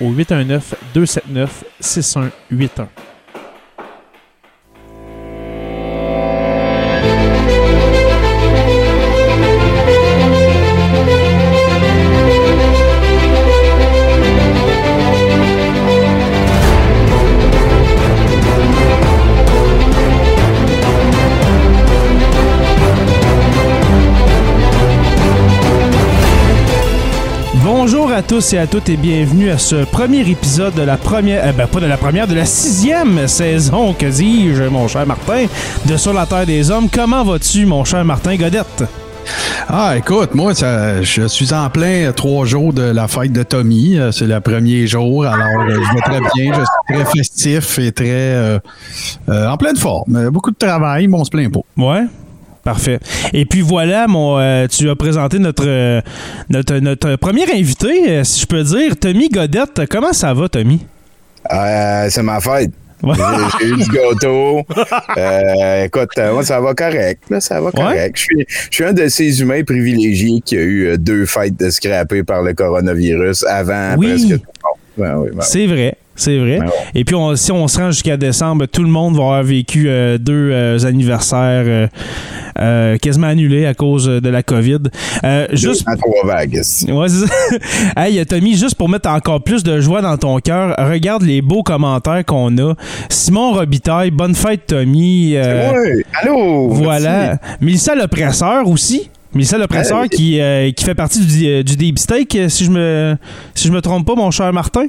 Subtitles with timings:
[0.00, 0.74] au 819
[27.82, 31.46] Bonjour à tous et à toutes et bienvenue à ce premier épisode de la première,
[31.46, 35.46] euh, ben pas de la première, de la sixième saison, que dis-je, mon cher Martin,
[35.86, 36.90] de Sur la Terre des Hommes.
[36.92, 38.84] Comment vas-tu, mon cher Martin Godette?
[39.66, 43.98] Ah, écoute, moi, ça, je suis en plein trois jours de la fête de Tommy.
[43.98, 46.52] Euh, C'est le premier jour, alors euh, je vais très bien.
[46.52, 48.58] Je suis très festif et très euh,
[49.30, 50.28] euh, en pleine forme.
[50.28, 51.60] Beaucoup de travail, mais on se plaint pas.
[51.78, 52.02] Ouais.
[52.64, 52.98] Parfait.
[53.32, 56.00] Et puis voilà, mon, euh, tu as présenté notre, euh,
[56.50, 59.82] notre, notre premier invité, euh, si je peux dire, Tommy Godette.
[59.90, 60.80] Comment ça va, Tommy?
[61.50, 62.70] C'est ma fête.
[63.60, 64.62] J'ai eu du gâteau.
[65.16, 67.22] Euh, écoute, moi, ça va correct.
[67.30, 68.16] Là, ça va correct.
[68.16, 71.68] Je suis, je suis un de ces humains privilégiés qui a eu deux fêtes de
[71.70, 74.08] scrappé par le coronavirus avant Oui.
[74.08, 74.78] presque tout le monde.
[74.96, 75.96] Ben oui, ben C'est vrai.
[76.20, 76.58] C'est vrai.
[76.58, 76.72] Ben ouais.
[76.94, 79.84] Et puis, on- si on se rend jusqu'à décembre, tout le monde va avoir vécu
[79.88, 81.88] euh, deux euh, anniversaires
[82.58, 84.78] euh, quasiment annulés à cause de la COVID.
[85.22, 85.30] Oui.
[85.52, 86.58] juste à trois vagues.
[86.60, 86.92] ici.
[86.92, 87.32] Ouais, c'est ça.
[88.06, 91.62] hey, Tommy, juste pour mettre encore plus de joie dans ton cœur, regarde les beaux
[91.62, 92.74] commentaires qu'on a.
[93.08, 95.36] Simon Robitaille, bonne fête, Tommy.
[95.36, 96.04] Ouais.
[96.20, 96.68] Allô?
[96.68, 97.38] voilà.
[97.62, 99.08] Mélissa l'oppresseur aussi.
[99.32, 100.08] Mélissa l'oppresseur Hey.
[100.10, 100.40] qui,
[100.76, 103.16] qui fait partie du, du Deep Steak, si je me
[103.54, 104.86] si je me trompe pas, mon cher Martin?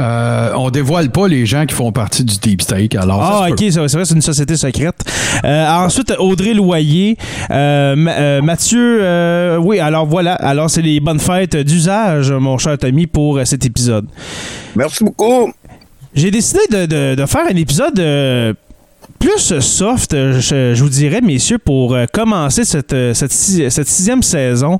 [0.00, 2.94] Euh, on dévoile pas les gens qui font partie du Deep Steak.
[2.94, 4.94] Alors, Ah, ok, c'est c'est vrai, c'est une société secrète.
[5.44, 7.16] Euh, ensuite, Audrey Loyer,
[7.50, 10.34] euh, Ma- euh, Mathieu, euh, oui, alors voilà.
[10.34, 14.06] Alors, c'est les bonnes fêtes d'usage, mon cher Tommy, pour euh, cet épisode.
[14.76, 15.52] Merci beaucoup.
[16.14, 18.54] J'ai décidé de, de- de faire un épisode euh,
[19.18, 24.22] plus soft, je, je vous dirais, messieurs, pour euh, commencer cette, cette, si- cette sixième
[24.22, 24.78] saison.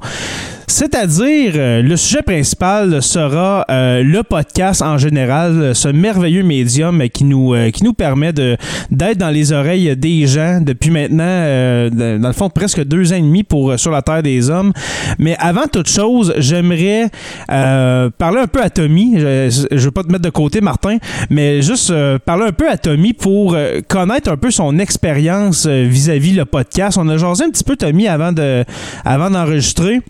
[0.70, 7.24] C'est-à-dire, euh, le sujet principal sera euh, le podcast en général, ce merveilleux médium qui
[7.24, 12.32] nous, euh, qui nous permet d'être dans les oreilles des gens depuis maintenant, dans le
[12.34, 14.72] fond, presque deux ans et demi pour Sur la Terre des Hommes.
[15.18, 17.08] Mais avant toute chose, j'aimerais
[17.48, 19.14] parler un peu à Tommy.
[19.18, 20.98] Je, je veux pas te mettre de côté, Martin,
[21.30, 21.92] mais juste
[22.26, 23.56] parler un peu à Tommy pour
[23.88, 26.98] connaître un peu son expérience vis-à-vis le podcast.
[27.00, 28.64] On a jasé un petit peu, Tommy, avant de
[29.04, 30.02] avant d'enregistrer.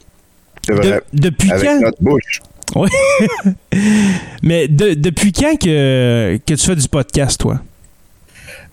[0.68, 1.02] C'est vrai.
[1.12, 1.80] De- depuis Avec quand?
[1.80, 2.40] notre bouche.
[2.76, 2.88] Oui.
[4.42, 7.60] Mais de- depuis quand que, que tu fais du podcast, toi?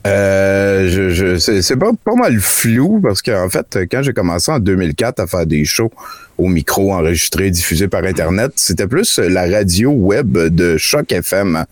[0.06, 4.52] Euh, je, je, c'est c'est pas, pas mal flou parce qu'en fait, quand j'ai commencé
[4.52, 5.92] en 2004 à faire des shows
[6.38, 11.66] au micro enregistrés, diffusés par Internet, c'était plus la radio web de Choc FM.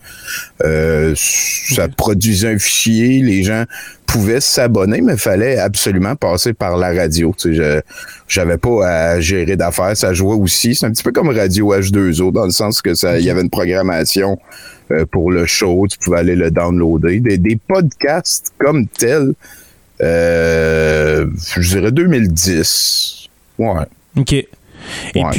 [0.64, 3.64] Euh, ça produisait un fichier, les gens
[4.06, 7.34] pouvaient s'abonner, mais fallait absolument passer par la radio.
[7.36, 7.80] Tu sais, je
[8.26, 10.74] j'avais pas à gérer d'affaires, ça jouait aussi.
[10.74, 13.42] C'est un petit peu comme Radio H2O dans le sens que ça, il y avait
[13.42, 14.38] une programmation
[14.90, 17.20] euh, pour le show, tu pouvais aller le downloader.
[17.20, 19.32] Des, des podcasts comme tels,
[20.00, 21.26] euh,
[21.56, 23.28] je dirais 2010.
[23.58, 23.84] Ouais.
[24.16, 24.32] OK.
[24.32, 24.46] Et
[25.14, 25.30] Ouais,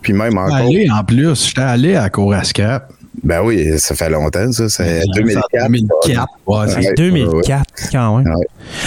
[0.00, 0.54] puis, même encore.
[0.54, 2.92] Allé en plus, j'étais allé à Courascap.
[3.22, 4.68] Ben oui, ça fait longtemps, ça.
[4.68, 5.46] C'est 2004.
[5.66, 6.26] 2004.
[6.46, 6.94] Ouais, c'est- Ouais.
[6.96, 8.32] 2004, quand même.
[8.34, 8.46] Ouais.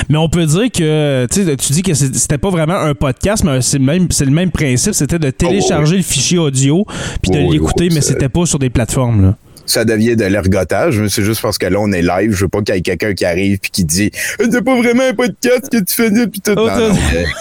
[0.10, 3.44] Mais on peut dire que, tu sais, tu dis que c'était pas vraiment un podcast,
[3.44, 4.94] mais c'est le même, c'est le même principe.
[4.94, 6.86] C'était de télécharger le fichier audio
[7.22, 9.22] puis de Oh, oui, l'écouter, oui, mais c'était pas sur des plateformes.
[9.22, 9.36] Là.
[9.66, 12.34] Ça devient de l'ergotage, mais c'est juste parce que là, on est live.
[12.34, 15.04] Je veux pas qu'il y ait quelqu'un qui arrive puis qui dit C'est pas vraiment
[15.04, 16.54] un podcast que tu faisais puis tout.
[16.56, 16.96] Oh, non, non,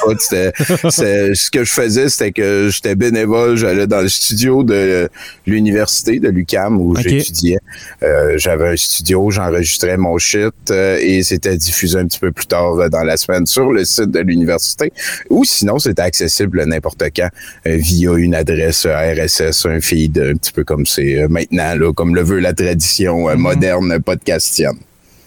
[0.04, 3.56] écoute, ce que je faisais, c'était que j'étais bénévole.
[3.56, 5.08] J'allais dans le studio de
[5.46, 7.58] l'université de l'UCAM où j'étudiais.
[8.02, 12.46] Euh, J'avais un studio, j'enregistrais mon shit euh, et c'était diffusé un petit peu plus
[12.46, 14.92] tard euh, dans la semaine sur le site de l'université.
[15.30, 17.28] Ou sinon, c'était accessible n'importe quand
[17.66, 21.92] euh, via une adresse RSS, un feed, un petit peu comme c'est euh, maintenant, là,
[21.92, 24.76] comme le veut la tradition euh, moderne podcastienne.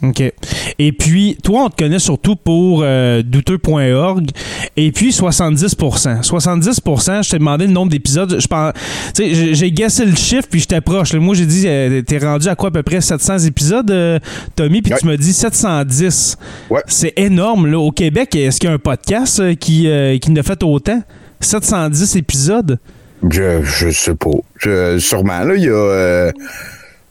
[0.04, 0.22] OK.
[0.78, 4.28] Et puis, toi, on te connaît surtout pour euh, douteux.org.
[4.76, 8.38] Et puis, 70% 70% je t'ai demandé le nombre d'épisodes.
[8.40, 8.74] Je pense,
[9.18, 11.14] j'ai- guessé le chiffre, puis j'étais proche.
[11.14, 11.20] là.
[11.20, 14.20] Moi, j'ai dit, euh, t'es rendu à quoi, à peu près 700 épisodes, euh,
[14.56, 14.82] Tommy?
[14.82, 15.00] Puis Ouais.
[15.00, 16.38] tu m'as dit 710.
[16.70, 16.82] Ouais.
[16.88, 17.80] C'est énorme, là.
[17.80, 19.88] Au Québec, est-ce qu'il y a un podcast qui,
[20.22, 21.02] qui ne fait autant?
[21.40, 22.80] 710 épisodes?
[23.30, 24.30] Je, je sais pas.
[24.58, 26.32] Je, sûrement, là, il y a, euh,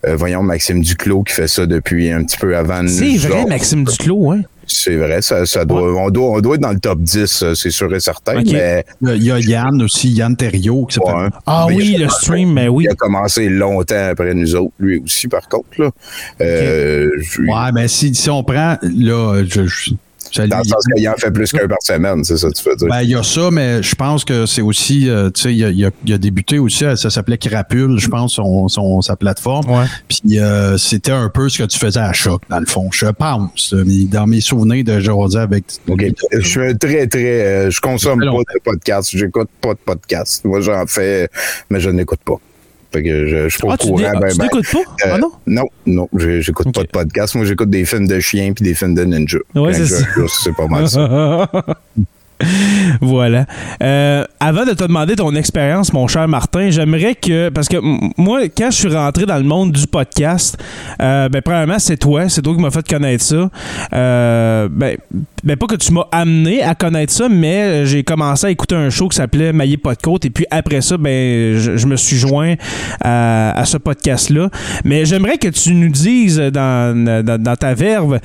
[0.06, 3.40] euh, voyons, Maxime Duclos qui fait ça depuis un petit peu avant nous C'est vrai,
[3.40, 3.48] autres.
[3.48, 4.42] Maxime Duclos, hein?
[4.66, 7.54] C'est vrai, ça, ça doit, on, doit, on doit être dans le top 10, euh,
[7.54, 11.14] c'est sûr et certain, mais Il y a Yann aussi, Yann Thériault, qui s'appelle.
[11.14, 11.28] ouais.
[11.44, 12.84] Ah Mais oui, le stream, mais oui.
[12.84, 15.68] Il a commencé longtemps après nous autres, lui aussi, par contre.
[15.78, 15.90] Là.
[16.40, 19.90] Euh, je- Ouais, mais si, si on prend, là, je, je-
[20.34, 22.68] je- Dans le sens qu'il en fait plus qu'un par semaine, c'est ça que tu
[22.68, 22.88] veux dire.
[22.88, 25.64] Ben, il y a ça, mais je pense que c'est aussi, euh, tu sais, il,
[25.64, 29.00] a- il a- il a débuté aussi, euh, ça s'appelait Crapule, je pense, son, son-
[29.02, 29.70] sa plateforme.
[29.70, 29.84] Ouais.
[30.08, 32.88] Puis euh, c'était un peu ce que tu faisais à Choc, dans le fond.
[32.92, 35.64] Je pense, mais dans mes souvenirs de jaser avec...
[35.88, 36.04] OK.
[36.32, 37.40] Je suis un très, très.
[37.40, 39.10] euh, je consomme pas de podcast.
[39.12, 40.44] J'écoute pas de podcast.
[40.44, 41.28] Moi, j'en fais,
[41.70, 42.36] mais je n'écoute pas.
[42.94, 43.98] Fait que je, je suis pas Ah, au tu courant.
[43.98, 44.44] n'é- ben, tu ben.
[44.44, 44.78] n'écoutes pas?
[44.78, 45.32] Euh, Ah non?
[45.48, 46.74] Non, non, j'écoute Ok.
[46.74, 47.34] pas de podcast.
[47.34, 49.38] Moi, j'écoute des films de chiens puis des films de ninja.
[49.56, 50.04] Ouais, c'est ça.
[50.42, 51.50] C'est pas mal ça.
[53.00, 53.46] voilà.
[53.82, 57.48] Euh, avant de te demander ton expérience, mon cher Martin, j'aimerais que.
[57.48, 57.76] Parce que
[58.20, 60.56] moi, quand je suis rentré dans le monde du podcast,
[61.00, 62.28] euh, ben, premièrement, c'est toi.
[62.28, 63.50] C'est toi qui m'as fait connaître ça.
[63.92, 64.96] Euh, ben,
[65.42, 68.90] ben, pas que tu m'as amené à connaître ça, mais j'ai commencé à écouter un
[68.90, 69.92] show qui s'appelait Maillé pas.
[70.22, 72.54] Et puis après ça, ben, je, me suis joint
[73.00, 74.50] à, ce podcast-là.
[74.84, 78.20] Mais j'aimerais que tu nous dises dans, ta verve,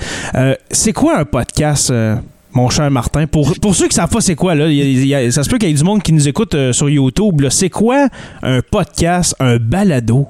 [0.71, 1.91] c'est quoi un podcast?
[2.53, 3.27] Mon cher Martin.
[3.27, 6.01] Pour, ceux qui savent pas c'est quoi, ça se peut qu'il y ait du monde
[6.01, 7.45] qui nous écoute euh, sur YouTube.
[7.49, 8.07] C'est quoi
[8.41, 10.27] un podcast, un balado?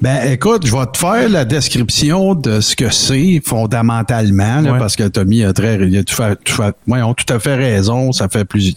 [0.00, 4.78] Ben, écoute, je vais te faire la description de ce que c'est fondamentalement, là, Ouais.
[4.78, 7.38] parce que Tommy a très, il a tout fait, tout fait- ouais, ont tout à
[7.38, 8.12] fait raison.
[8.12, 8.74] Ça fait plus.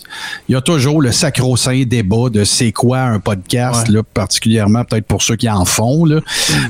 [0.47, 3.95] Il y a toujours le sacro-saint débat de c'est quoi un podcast, Ouais.
[3.95, 6.05] là, particulièrement peut-être pour ceux qui en font.
[6.05, 6.21] Là.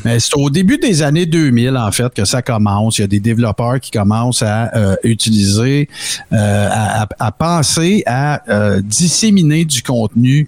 [0.03, 2.97] Mais c'est au début des années 2000, en fait, que ça commence.
[2.97, 5.87] Il y a des développeurs qui commencent à euh, utiliser,
[6.33, 10.47] euh, à, à- à penser à euh, disséminer du contenu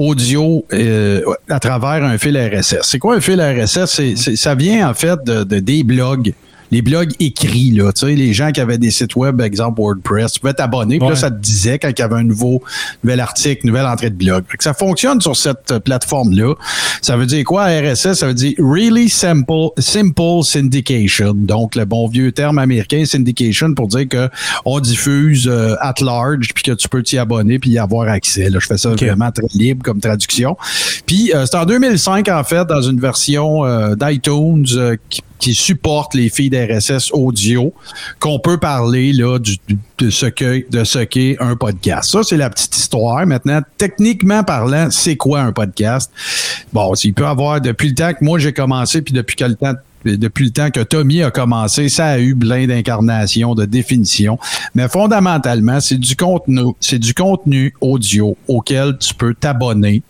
[0.00, 2.78] audio euh, à travers un fil RSS.
[2.82, 4.00] C'est quoi un fil RSS?
[4.36, 6.32] Ça vient en fait de- des blogs.
[6.70, 10.32] Les blogs écrits, là, tu sais, les gens qui avaient des sites web, exemple WordPress,
[10.32, 12.62] tu pouvais t'abonner, puis là, ça te disait quand il y avait un nouveau,
[13.02, 14.44] nouvel article, nouvelle entrée de blog.
[14.48, 16.54] Fait que ça fonctionne sur cette euh, plateforme-là.
[17.02, 18.14] Ça veut dire quoi, RSS?
[18.14, 21.32] Ça veut dire Really Simple, simple Syndication.
[21.34, 24.28] Donc, le bon vieux terme américain, syndication, pour dire que
[24.64, 28.50] on diffuse euh, at large, puis que tu peux t'y abonner, puis y avoir accès.
[28.50, 30.56] Là, je fais ça vraiment très libre comme traduction.
[31.06, 35.54] Puis, euh, c'est en 2005, en fait, dans une version euh, d'iTunes euh, qui, qui
[35.54, 37.72] supporte les feeds RSS audio,
[38.20, 42.10] qu'on peut parler là, du, du- de ce qu'est de ce qu'est un podcast.
[42.10, 43.26] Ça, c'est la petite histoire.
[43.26, 46.10] Maintenant, techniquement parlant, c'est quoi un podcast?
[46.72, 49.74] Bon, il peut avoir, depuis le temps que moi j'ai commencé, puis depuis quel temps
[50.02, 54.38] depuis le temps que Tommy a commencé, ça a eu plein d'incarnations, de définitions.
[54.74, 60.02] Mais fondamentalement, c'est du contenu, c'est du contenu audio auquel tu peux t'abonner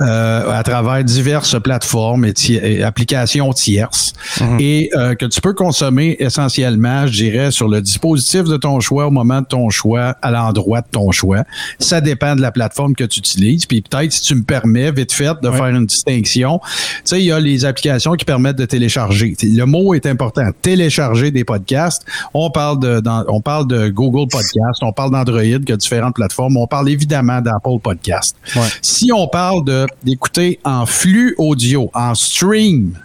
[0.00, 4.12] euh, à travers diverses plateformes et, ti- et applications tierces
[4.58, 9.06] et euh, que tu peux consommer essentiellement, je dirais, sur le dispositif de ton choix
[9.06, 11.44] au moment de ton choix, à l'endroit de ton choix.
[11.78, 13.66] Ça dépend de la plateforme que tu utilises.
[13.66, 15.56] Puis peut-être, si tu me permets, vite fait, de Ouais.
[15.56, 19.34] faire une distinction, tu sais, il y a les applications qui permettent de télécharger.
[19.42, 20.44] Le mot est important.
[20.62, 22.04] Télécharger des podcasts.
[22.34, 26.14] On parle de, dans- on parle de Google Podcast, on parle d'Android, qui a différentes
[26.14, 26.56] plateformes.
[26.56, 28.36] On parle évidemment d'Apple Podcast.
[28.56, 28.62] Ouais.
[28.82, 32.98] Si on parle de d'écouter en flux audio, en stream,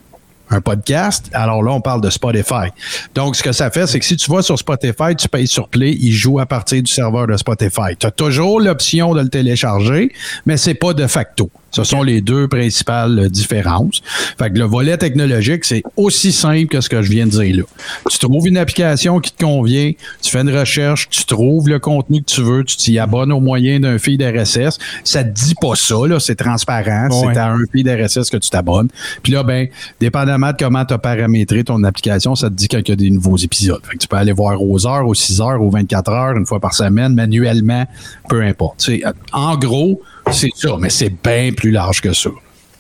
[0.50, 2.70] un podcast, alors là, on parle de Spotify.
[3.16, 5.70] Donc, ce que ça fait, c'est que si tu vas sur Spotify, tu payes sur
[5.70, 7.96] Play, il joue à partir du serveur de Spotify.
[7.98, 10.12] Tu as toujours l'option de le télécharger,
[10.46, 11.50] mais c'est pas de facto.
[11.72, 14.01] Ce sont les deux principales euh, différences.
[14.38, 17.58] Fait que le volet technologique, c'est aussi simple que ce que je viens de dire
[17.58, 17.63] là.
[18.10, 22.20] Tu trouves une application qui te convient, tu fais une recherche, tu trouves le contenu
[22.22, 24.78] que tu veux, tu t'y abonnes au moyen d'un feed RSS.
[25.04, 27.08] Ça te dit pas ça, là, c'est transparent.
[27.10, 27.34] Ouais.
[27.34, 28.90] C'est à un feed RSS que tu t'abonnes.
[29.24, 29.68] Puis là, ben,
[30.00, 32.96] dépendamment de comment tu as paramétré ton application, ça te dit quand il y a
[32.96, 33.82] des nouveaux épisodes.
[33.86, 36.46] Fait que tu peux aller voir aux heures, aux 6 heures, aux 24 heures, une
[36.46, 37.86] fois par semaine, manuellement,
[38.30, 38.75] peu importe.
[38.82, 39.01] C'est-
[39.32, 40.01] en gros,
[40.32, 42.30] c'est ça, mais c'est bien plus large que ça.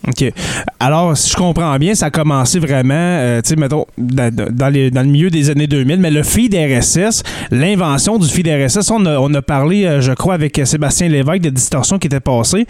[0.07, 0.33] OK.
[0.79, 5.03] Alors, si je comprends bien, ça a commencé vraiment, euh, tu sais, mettons, dans, le
[5.03, 7.21] milieu des années 2000, mais le feed RSS,
[7.51, 11.99] l'invention du feed RSS, on a, parlé, euh, je crois, avec Sébastien Lévesque de Distorsion
[11.99, 12.65] qui était passé,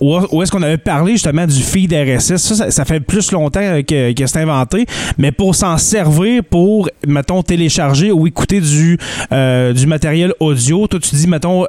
[0.00, 2.36] où, est-ce qu'on avait parlé justement du feed RSS.
[2.36, 4.84] Ça, ça, fait plus longtemps euh, que, c'est inventé,
[5.16, 8.98] mais pour s'en servir pour, mettons, télécharger ou écouter du,
[9.30, 11.64] du matériel audio, toi, tu dis, mettons,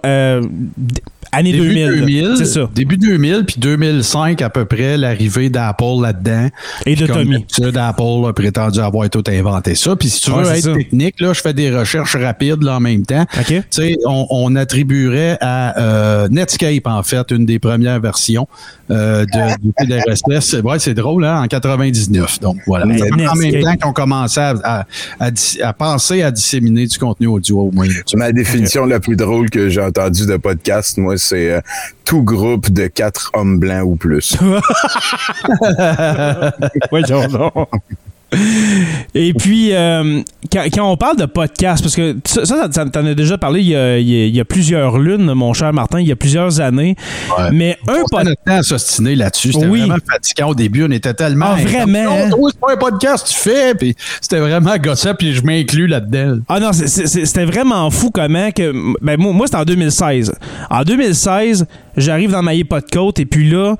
[1.31, 1.99] année Début 2000.
[1.99, 2.69] 2000, c'est ça.
[2.73, 6.47] Début 2000, puis 2005 à peu près, l'arrivée d'Apple là-dedans.
[6.85, 7.31] Et de Tommy.
[7.31, 9.95] d'habitude, Apple a prétendu avoir tout inventé ça.
[9.95, 10.73] Puis si tu veux Ouais, être ça.
[10.73, 13.25] technique, là, je fais des recherches rapides là, en même temps.
[13.39, 13.45] OK.
[13.47, 18.47] Tu sais, on, on attribuerait à euh, Netscape, en fait, une des premières versions
[18.91, 20.61] euh, de, du feed RSS.
[20.63, 22.39] Ouais, c'est drôle, hein, en 99.
[22.39, 22.85] Donc, voilà.
[22.85, 24.85] En même temps qu'on commençait à, à-
[25.19, 27.87] à dis- à penser à disséminer du contenu audio au moins.
[28.15, 31.61] Ma définition la plus drôle que j'ai entendue de podcast, moi, c'est euh,
[32.05, 34.37] tout groupe de quatre hommes blancs ou plus.
[39.15, 40.21] Et puis, euh,
[40.51, 43.61] quand, quand on parle de podcast, parce que ça, ça, ça- t'en as déjà parlé
[43.61, 46.95] il y, a, il y plusieurs lunes, mon cher Martin, il y a plusieurs années.
[47.37, 47.51] Ouais.
[47.51, 48.35] Mais un On podcast.
[48.45, 49.53] temps à s'ostiner là-dessus.
[49.53, 49.79] C'était Oui.
[49.81, 50.85] vraiment fatigant au début.
[50.85, 51.53] On était tellement.
[51.57, 52.29] Ah, vraiment, hein?
[52.29, 53.73] toi, c'est pas un podcast, tu fais.
[53.75, 56.39] Puis c'était vraiment gossant, puis je m'inclus là-dedans.
[56.47, 58.71] Ah non, c'était vraiment fou comment que.
[59.01, 60.33] Ben, moi, moi c'était en 2016.
[60.69, 61.65] En 2016,
[61.97, 62.53] j'arrive dans ma
[62.91, 63.75] côte et puis là,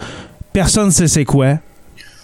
[0.53, 1.55] personne ne sait c'est quoi.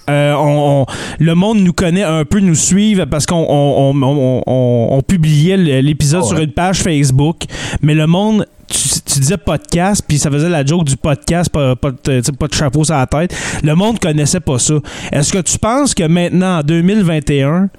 [0.10, 0.86] Euh, on, on-
[1.20, 6.30] le monde nous connaît un peu, nous suivent parce qu'on on, publiait l'épisode Ah ouais.
[6.36, 7.38] sur une page Facebook,
[7.82, 11.76] mais le monde, tu, tu disais podcast, puis ça faisait la joke du podcast, pas,
[11.76, 13.36] pas, pas de chapeau sur la tête.
[13.64, 14.76] Le monde connaissait pas ça.
[15.12, 17.70] Est-ce que tu penses que maintenant, en 2021,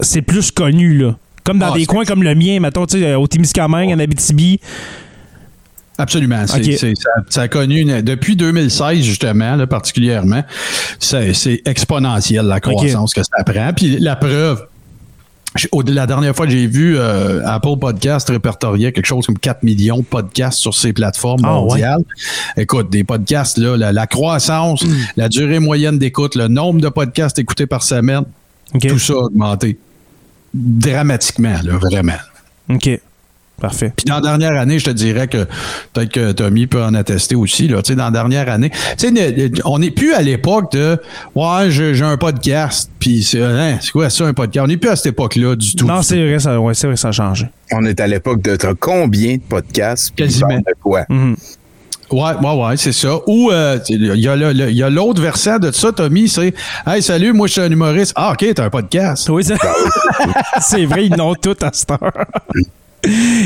[0.00, 1.16] c'est plus connu, là?
[1.44, 4.60] Comme dans Ah, des coins comme le mien, mettons, tu sais, au Témiscamingue, en Abitibi.
[5.98, 6.46] Absolument.
[6.46, 10.42] C'est- ça, ça a connu une- depuis 2016 justement, là, particulièrement,
[11.00, 13.72] c'est exponentiel la croissance que ça prend.
[13.74, 14.64] Puis la preuve.
[15.86, 19.98] La dernière fois que j'ai vu euh, Apple Podcast répertorier quelque chose comme 4 millions
[20.00, 21.68] de podcasts sur ses plateformes Ah, ouais.
[21.68, 22.04] mondiales.
[22.56, 24.84] Écoute, des podcasts, là, la, la croissance,
[25.16, 28.24] la durée moyenne d'écoute, le nombre de podcasts écoutés par semaine,
[28.88, 29.78] tout ça a augmenté
[30.54, 32.18] dramatiquement, là, vraiment.
[32.68, 33.00] OK.
[33.60, 33.92] Parfait.
[33.96, 35.44] Puis dans la dernière année, je te dirais que
[35.92, 37.66] peut-être que Tommy peut en attester aussi.
[37.66, 38.70] Là, tu sais, dans la dernière année,
[39.64, 40.96] on n'est plus à l'époque de
[41.34, 42.90] Ouais, j'ai un podcast.
[43.00, 44.64] Puis c'est hein, c'est quoi ça, un podcast?
[44.64, 45.86] On n'est plus à cette époque-là du tout.
[45.86, 47.46] Non, c'est vrai, ça, ouais, c'est vrai, ça a changé.
[47.72, 50.14] On est à l'époque de t'as combien de podcasts?
[50.14, 50.56] Quasiment.
[50.56, 51.04] de quoi?
[51.08, 51.34] Mhm.
[52.10, 53.18] Ouais, ouais, ouais, c'est ça.
[53.26, 56.26] Ou euh, il y a le- le- il y a l'autre versant de ça, Tommy,
[56.28, 56.54] c'est
[56.86, 58.12] Hey, salut, moi je suis un humoriste.
[58.16, 59.28] Ah, ok, t'as un podcast.
[59.28, 62.12] Oui, c'est vrai, ils n'ont tout à cette heure.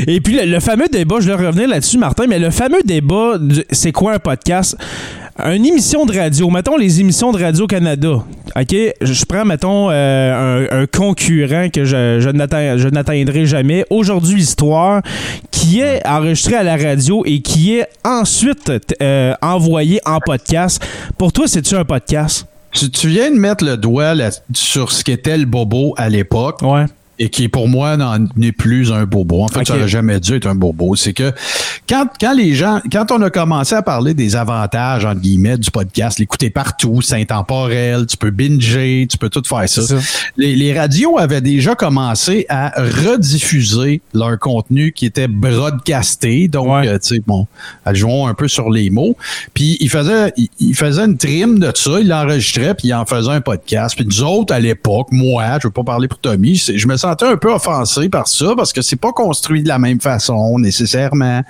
[0.07, 3.33] Et puis le, le fameux débat, je vais revenir là-dessus, Martin, mais le fameux débat,
[3.71, 4.75] c'est quoi un podcast?
[5.39, 8.23] Une émission de radio, mettons les émissions de Radio-Canada.
[8.55, 8.75] OK?
[9.01, 13.83] Je prends, mettons, euh, un, un concurrent que je, n'atteindrai jamais.
[13.89, 15.01] Aujourd'hui, Histoire,
[15.49, 20.85] qui est enregistré à la radio et qui est ensuite euh, envoyé en podcast.
[21.17, 22.45] Pour toi, c'est-tu un podcast?
[22.71, 26.61] Tu, tu viens de mettre le doigt là- sur ce qu'était le bobo à l'époque.
[26.61, 26.85] Ouais.
[27.19, 29.43] Et qui pour moi n'en est plus un bobo.
[29.43, 30.95] En fait, ça n'aurait jamais dû être un bobo.
[30.95, 31.31] C'est que
[31.87, 35.69] quand, quand les gens, quand on a commencé à parler des avantages, entre guillemets, du
[35.71, 39.81] podcast, l'écouter partout, c'est intemporel, tu peux binger, tu peux tout faire ça.
[40.37, 46.47] Les, les radios avaient déjà commencé à rediffuser leur contenu qui était broadcasté.
[46.47, 46.87] Donc, Ouais.
[46.87, 47.45] euh, tu sais, bon,
[47.85, 49.15] elles jouons un peu sur les mots.
[49.53, 53.05] Puis, ils faisaient, ils, ils faisaient une trim de ça, ils l'enregistraient, puis ils en
[53.05, 53.95] faisaient un podcast.
[53.95, 57.25] Puis, nous autres, à l'époque, moi, je veux pas parler pour Tommy, je me sentais
[57.25, 61.41] un peu offensé par ça parce que c'est pas construit de la même façon, nécessairement.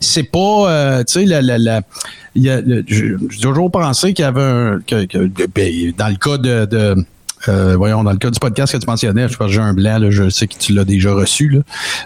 [0.00, 1.82] C'est pas, euh, tu sais,
[2.34, 7.04] j'ai toujours pensé qu'il y avait un, que, ben, dans le cas de
[7.48, 9.98] Euh, voyons, dans le cas du podcast que tu mentionnais, je pense j'ai un blanc,
[9.98, 11.48] là, je sais que tu l'as déjà reçu.
[11.48, 11.60] là.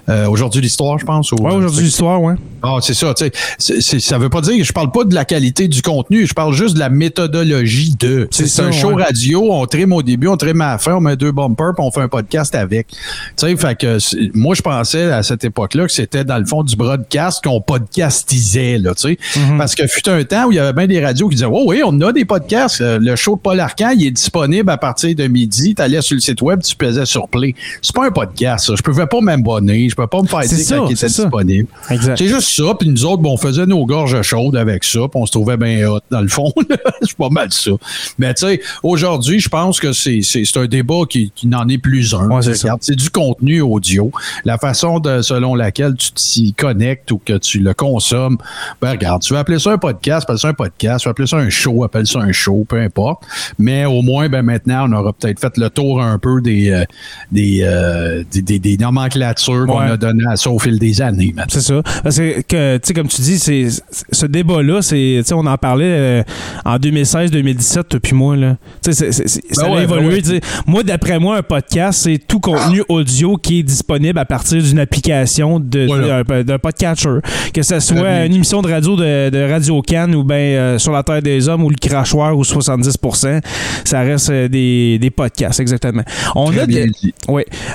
[0.08, 1.32] Euh, aujourd'hui, l'histoire, je pense.
[1.32, 2.34] ou- Ouais, aujourd'hui, l'histoire, ouais.
[2.62, 4.00] Ah, c'est ça, tu sais.
[4.00, 6.54] Ça veut pas dire que je parle pas de la qualité du contenu, je parle
[6.54, 8.28] juste de la méthodologie de.
[8.30, 9.02] C'est C'est un show ouais.
[9.04, 11.84] radio, on trime au début, on trime à la fin, on met deux bumpers, puis
[11.84, 12.86] on fait un podcast avec.
[12.88, 12.96] Tu
[13.36, 13.98] sais, fait que
[14.36, 18.78] moi, je pensais à cette époque-là que c'était dans le fond du broadcast qu'on podcastisait,
[18.78, 19.18] là, tu sais.
[19.40, 19.58] Mhm.
[19.58, 21.64] Parce que fut un temps où il y avait bien des radios qui disaient, oh
[21.66, 22.80] oui, on a des podcasts.
[22.80, 25.75] Euh, Le show de Paul Arcan, il est disponible à partir de midi.
[25.75, 27.54] Tu allais sur le site web, tu pesais sur play.
[27.83, 28.75] C'est pas un podcast, ça.
[28.76, 31.23] Je pouvais pas m'abonner, je peux pas me faire dire ça, quand il était ça.
[31.25, 31.69] disponible.
[31.88, 35.21] C'est juste ça, puis nous autres, bon, on faisait nos gorges chaudes avec ça, puis
[35.21, 36.52] on se trouvait bien hot, dans le fond.
[37.02, 37.73] c'est pas mal ça.
[38.19, 40.21] Mais tu sais, aujourd'hui, je pense que c'est,
[40.57, 42.28] un débat qui, qui n'en est plus un.
[42.28, 42.43] Ouais,
[42.81, 44.11] c'est du contenu audio.
[44.45, 48.38] La façon de, selon laquelle tu t'y connectes ou que tu le consommes,
[48.81, 51.26] ben regarde, tu veux appeler ça un podcast, appelle ça un podcast, tu veux appeler
[51.28, 53.25] ça un show, appelle ça un show, peu importe.
[53.59, 56.85] Mais au moins, ben maintenant, on aura peut-être fait le tour un peu des, euh,
[57.33, 61.35] des, euh, des, des- des nomenclatures qu'on a données à ça au fil des années.
[61.49, 61.83] C'est ça.
[62.02, 63.66] Parce que, que, tu sais, comme tu dis, c'est
[64.12, 66.23] ce débat-là, c'est, tu sais, on en parlait euh,
[66.64, 68.56] en 2016-2017, puis moi, là.
[68.80, 70.21] C'est- c'est- c'est- ça Ben a évolué.
[70.23, 70.40] ben ouais.
[70.66, 74.78] Moi, d'après moi, un podcast, c'est tout contenu audio qui est disponible à partir d'une
[74.78, 76.23] application de, Voilà.
[76.25, 77.18] d'un, podcatcher.
[77.52, 81.02] Que ce soit une émission de radio de, de Radio Cannes ou bien Sur la
[81.02, 83.40] Terre des Hommes ou Le Crachoir ou 70%,
[83.85, 86.02] ça reste des, des podcasts, exactement.
[86.34, 87.14] On Très a bien des- dit.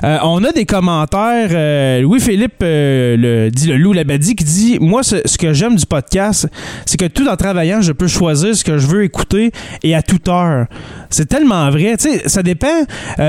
[0.03, 1.50] Euh, on a des commentaires.
[1.51, 5.75] euh, Louis-Philippe euh, le, dit le loup Labadie qui dit Moi, ce, ce que j'aime
[5.75, 6.48] du podcast,
[6.86, 9.51] c'est que tout en travaillant, je peux choisir ce que je veux écouter
[9.83, 10.65] et à toute heure.
[11.09, 11.95] C'est tellement vrai.
[11.98, 12.67] Tu sais, ça dépend.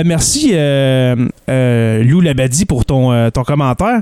[0.04, 4.00] Merci, Lou Labadie, pour ton, ton commentaire.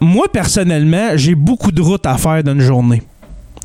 [0.00, 3.02] Moi, personnellement, j'ai beaucoup de routes à faire dans une journée.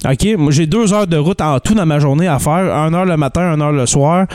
[0.10, 0.27] OK?
[0.38, 2.74] Moi, j'ai deux heures de route en tout dans ma journée à faire.
[2.75, 4.25] Un heure le matin, une heure le soir.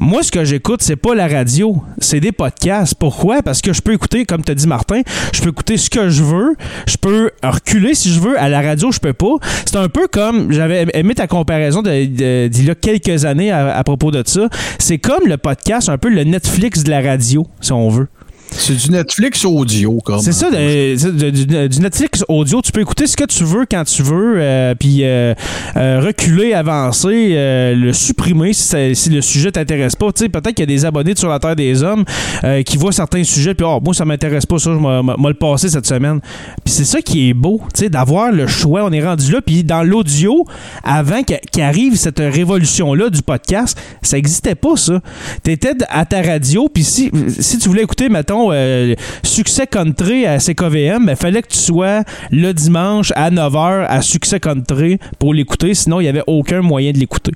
[0.00, 2.94] Moi, ce que j'écoute, c'est pas la radio, c'est des podcasts.
[2.94, 3.42] Pourquoi?
[3.42, 5.02] Parce que je peux écouter, comme t'as dit Martin,
[5.34, 6.56] je peux écouter ce que je veux,
[6.86, 8.38] je peux reculer si je veux.
[8.40, 9.36] À la radio, je peux pas.
[9.66, 14.10] C'est un peu comme, j'avais aimé ta comparaison d'il y a quelques années à propos
[14.10, 14.48] de ça.
[14.78, 18.08] C'est comme le podcast, un peu le Netflix de la radio, si on veut.
[18.54, 20.20] C'est du Netflix audio, comme.
[20.20, 22.60] C'est ça, de- de- du, Netflix audio.
[22.62, 25.34] Tu peux écouter ce que tu veux quand tu veux, euh, puis euh,
[25.76, 30.12] euh, reculer, avancer, euh, le supprimer si, ça- si le sujet t'intéresse pas.
[30.12, 32.04] Tu sais, peut-être qu'il y a des abonnés de sur la Terre des Hommes
[32.44, 35.34] euh, qui voient certains sujets, puis oh, moi ça m'intéresse pas, ça, je vais le
[35.34, 36.20] passer cette semaine.
[36.64, 38.84] Puis c'est ça qui est beau, tu sais, d'avoir le choix.
[38.84, 40.44] On est rendu là, puis dans l'audio,
[40.84, 45.00] avant qu'a- qu'arrive cette révolution-là du podcast, ça n'existait pas, ça.
[45.42, 50.38] T'étais à ta radio, puis si, si tu voulais écouter, mettons, euh, Succès Country à
[50.38, 55.74] CKVM, il fallait que tu sois le dimanche à 9h à Succès Country pour l'écouter,
[55.74, 57.32] sinon il n'y avait aucun moyen de l'écouter.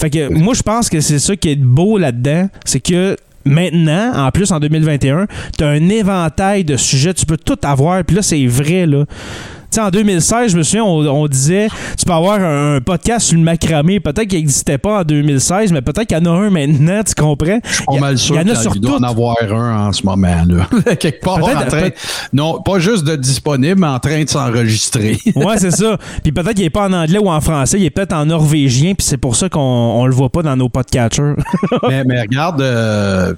[0.00, 4.12] Fait que moi, je pense que c'est ça qui est beau là-dedans, c'est que maintenant,
[4.26, 8.16] en plus en 2021, tu as un éventail de sujets, tu peux tout avoir, puis
[8.16, 9.04] là, c'est vrai, là.
[9.70, 12.80] Tu sais, en 2016, je me souviens, on, on disait, tu peux avoir un, un
[12.80, 14.00] podcast sur le macramé.
[14.00, 17.14] Peut-être qu'il n'existait pas en 2016, mais peut-être qu'il y en a un maintenant, tu
[17.14, 17.60] comprends?
[17.64, 18.96] Je suis pas Il y a- mal sûr il y en a qu'il sur doit
[18.98, 20.96] en avoir un en ce moment, là.
[20.96, 21.88] Quelque part en train.
[22.32, 25.18] Non, pas juste de disponible, mais en train de s'enregistrer.
[25.36, 25.96] Ouais, c'est ça.
[26.22, 28.94] Puis peut-être qu'il n'est pas en anglais ou en français, il est peut-être en norvégien,
[28.94, 31.34] puis c'est pour ça qu'on on le voit pas dans nos podcatchers.
[31.88, 33.34] mais, mais regarde, euh,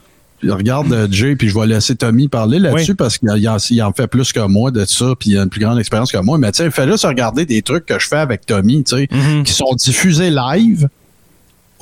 [0.51, 2.97] regarde euh, Jay, puis je vais laisser Tommy parler là-dessus Oui.
[2.97, 5.49] parce qu'il en, il en fait plus que moi de ça, puis il a une
[5.51, 6.39] plus grande expérience que moi.
[6.39, 9.09] Mais tu sais, fais juste regarder des trucs que je fais avec Tommy, tu sais,
[9.11, 9.45] Mhm.
[9.45, 10.89] qui sont diffusés live.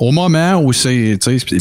[0.01, 1.59] Au moment où c'est, puis puis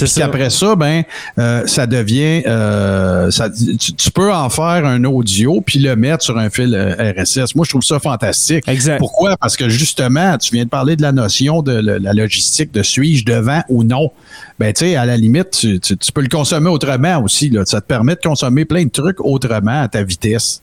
[0.49, 0.75] ça.
[0.75, 1.03] ben,
[1.39, 6.25] euh, ça devient, euh, ça, tu, tu peux en faire un audio puis le mettre
[6.25, 7.55] sur un fil euh, RSS.
[7.55, 8.67] Moi, je trouve ça fantastique.
[8.67, 8.99] Exact.
[8.99, 9.37] Pourquoi?
[9.37, 13.27] Parce que justement, tu viens de parler de la notion de la logistique, de suis-je
[13.27, 14.11] devant ou non?
[14.59, 17.51] Ben, tu sais, à la limite, tu, tu- tu peux le consommer autrement aussi.
[17.51, 17.65] Là.
[17.67, 20.63] Ça te permet de consommer plein de trucs autrement à ta vitesse.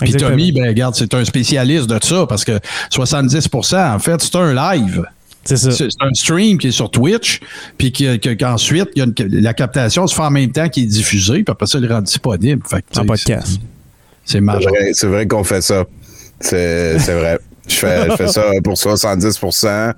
[0.00, 0.12] Puis.
[0.18, 2.60] Tommy, ben, regarde, c'est un spécialiste de ça parce que
[2.92, 5.04] 70% en fait, c'est un live.
[5.46, 5.70] C'est ça.
[5.70, 7.40] C'est c'est un stream qui est sur Twitch,
[7.78, 10.68] puis que- que- qu'ensuite, il y a une- la captation se fait en même temps
[10.68, 12.62] qu'il est diffusé, puis après ça, il est rendu disponible.
[12.68, 13.58] Fait que, En podcast.
[14.24, 14.70] c'est- majeur.
[14.70, 15.84] vrai, c'est vrai qu'on fait ça.
[16.40, 17.38] C'est c'est vrai.
[17.68, 19.92] Je fais, je fais ça pour 70%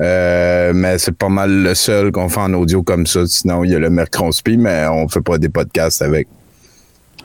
[0.00, 3.26] euh, mais c'est pas mal le seul qu'on fait en audio comme ça.
[3.26, 6.28] Sinon, il y a le Mercronspi, mais on fait pas des podcasts avec.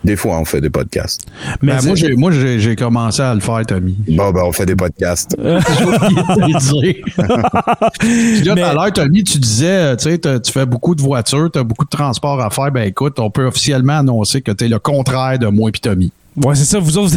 [0.03, 1.25] Des fois, on fait des podcasts.
[1.61, 3.95] Mais Ben, moi, j'ai, moi j'ai, j'ai commencé à le faire, Tommy.
[4.09, 5.35] Bon, ben, on fait des podcasts.
[5.39, 6.95] J'ai oublié de le dire.
[7.99, 10.93] Puis là, Mais- tout à l'heure, Tommy, tu disais, euh, tu sais, tu fais beaucoup
[10.95, 12.71] de voitures, tu as beaucoup de transport à faire.
[12.71, 16.11] Ben écoute, on peut officiellement annoncer que tu es le contraire de moi et Tommy.
[16.37, 16.79] Ouais, c'est ça.
[16.79, 17.15] Vous autres,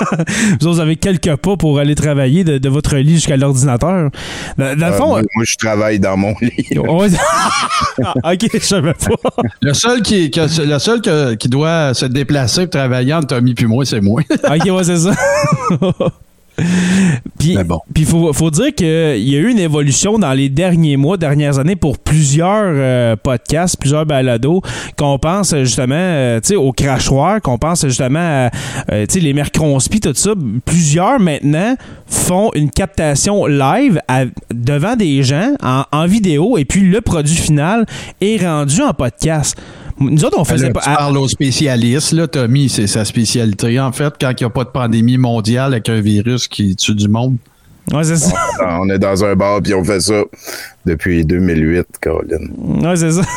[0.60, 4.10] vous autres avez quelques pas pour aller travailler de, de votre lit jusqu'à l'ordinateur.
[4.58, 5.06] Dans, dans le Euh, fond.
[5.08, 6.66] moi, moi, je travaille dans mon lit.
[6.78, 7.08] ouais.
[8.22, 9.42] Ah, ok, je savais pas.
[9.62, 13.54] Le seul qui, que- le seul que- qui doit se déplacer pour travailler entre Tommy
[13.54, 14.22] puis moi, c'est moi.
[14.30, 15.12] Ok, ouais, c'est ça.
[17.38, 17.80] Puis, bon.
[17.94, 21.58] puis faut, faut dire qu'il y a eu une évolution dans les derniers mois, dernières
[21.58, 24.62] années pour plusieurs euh, podcasts, plusieurs balados,
[24.96, 28.50] qu'on pense justement euh, au crachoir, qu'on pense justement à
[28.92, 30.32] euh, les mercronspi, tout ça.
[30.64, 36.80] Plusieurs maintenant font une captation live à- devant des gens en, en vidéo et puis
[36.82, 37.86] le produit final
[38.20, 39.56] est rendu en podcast.
[39.98, 40.80] Nous autres, on faisait Là, pas.
[40.80, 43.80] tu parles aux spécialistes, là, Tommy, c'est sa spécialité.
[43.80, 46.94] En fait, quand il n'y a pas de pandémie mondiale avec un virus qui tue
[46.94, 47.36] du monde.
[47.92, 48.34] Ouais, c'est ça.
[48.80, 50.22] On est dans un bar, puis on fait ça
[50.84, 52.50] depuis 2008, Caroline.
[52.82, 53.22] Ouais, c'est ça.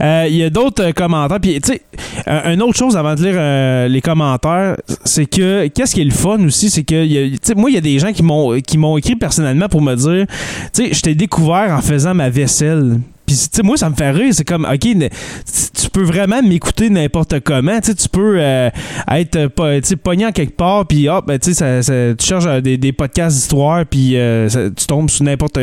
[0.00, 1.40] Euh, Il y a d'autres euh, commentaires.
[1.40, 1.80] Puis, tu sais,
[2.28, 6.04] euh, une autre chose avant de lire euh, les commentaires, c'est que qu'est-ce qui est
[6.04, 8.60] le fun aussi, c'est que, tu sais, moi, il y a des gens qui m'ont
[8.60, 10.26] qui m'ont écrit personnellement pour me dire,
[10.74, 12.98] tu sais, je t'ai découvert en faisant ma vaisselle.
[13.26, 14.32] Puis, tu sais, moi, ça me fait rire.
[14.32, 17.80] C'est comme, OK, tu peux vraiment m'écouter n'importe comment.
[17.80, 18.70] Tu peux euh,
[19.10, 19.96] être euh, sais,
[20.32, 24.48] quelque part, puis hop, ben, tu sais, tu cherches euh, des, podcasts d'histoire, puis euh,
[24.76, 25.58] tu tombes sur n'importe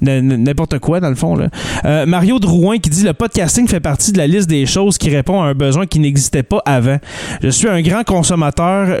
[0.00, 1.36] n'importe quoi, dans le fond.
[1.36, 2.06] Là.
[2.06, 5.42] Mario Drouin qui dit Le podcasting fait partie de la liste des choses qui répond
[5.42, 6.98] à un besoin qui n'existait pas avant.
[7.42, 9.00] Je suis un grand consommateur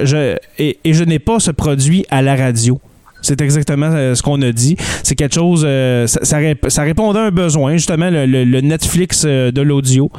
[0.58, 2.80] et je n'ai pas ce produit à la radio.
[3.24, 4.76] C'est exactement euh, ce qu'on a dit.
[5.02, 9.24] C'est quelque chose, euh, ça, ça, rép- ça répondait à un besoin, justement, le, Netflix
[9.26, 10.10] euh, de l'audio.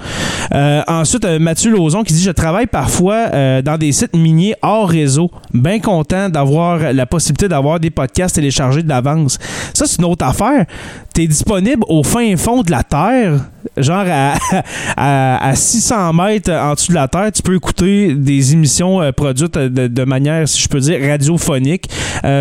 [0.51, 5.29] Ensuite, Mathieu Lauzon qui dit Je travaille parfois dans des sites miniers hors réseau.
[5.53, 9.37] Bien content d'avoir la possibilité d'avoir des podcasts téléchargés d'avance.
[9.73, 10.65] Ça, c'est une autre affaire.
[11.13, 13.39] Tu es disponible au fin fond de la Terre,
[13.77, 14.33] genre à,
[14.97, 17.31] à, à 600 mètres en dessous de la Terre.
[17.31, 21.89] Tu peux écouter des émissions produites de, manière, si je peux dire, radiophonique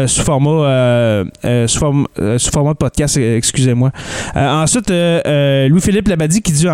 [0.07, 3.91] sous format euh, euh, sous, format de podcast, euh, excusez-moi.
[4.35, 6.67] Ensuite, Louis-Philippe Labadie qui dit,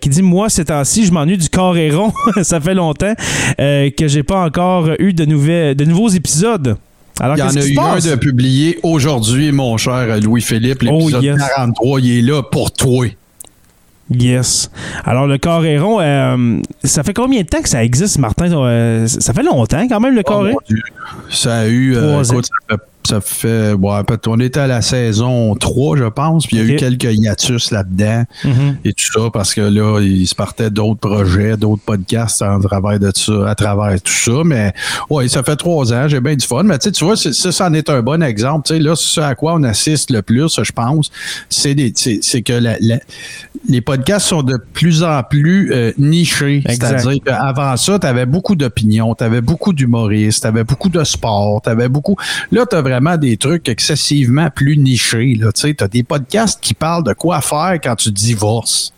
[0.00, 2.12] qui dit Moi, ces temps-ci, je m'ennuie du corps et rond.
[2.42, 3.14] Ça fait longtemps
[3.58, 6.76] que j'ai pas encore eu de, nouvelles, de nouveaux épisodes.
[7.20, 10.82] Alors, Il y en a eu un de publié aujourd'hui, mon cher Louis-Philippe.
[10.82, 11.36] L'épisode Oh, yes.
[11.56, 13.06] 43, il est là pour toi.
[14.10, 14.70] Yes.
[15.04, 18.52] Alors, le Coréron, euh, ça fait combien de temps que ça existe, Martin?
[18.52, 20.82] Euh, ça fait longtemps, quand même, le Oh, mon Dieu.
[21.30, 21.96] Ça a eu.
[21.96, 22.82] euh, écoute, ça fait.
[23.06, 26.72] Ça fait ouais, on était à la saison 3, je pense, puis il y a
[26.72, 28.76] eu quelques hiatus là-dedans Mhm.
[28.82, 32.98] et tout ça, parce que là, il se partait d'autres projets, d'autres podcasts en travers
[32.98, 34.32] de ça, à travers tout ça.
[34.44, 34.72] Mais
[35.10, 36.62] ouais, ça fait trois ans, j'ai bien du fun.
[36.62, 38.66] Mais tu vois, ça, ça en est un bon exemple.
[38.68, 41.10] Tu sais, là, ce à quoi on assiste le plus, je pense,
[41.50, 41.74] c'est
[42.42, 43.00] que la- la-
[43.68, 46.62] les podcasts sont de plus en plus euh, nichés.
[46.68, 51.04] C'est-à-dire qu'avant ça, tu avais beaucoup d'opinions, tu avais beaucoup d'humoristes, tu avais beaucoup de
[51.04, 52.16] sport, tu avais beaucoup.
[52.50, 55.38] Là, tu as vraiment des trucs excessivement plus nichés.
[55.54, 58.92] Tu as des podcasts qui parlent de quoi faire quand tu divorces.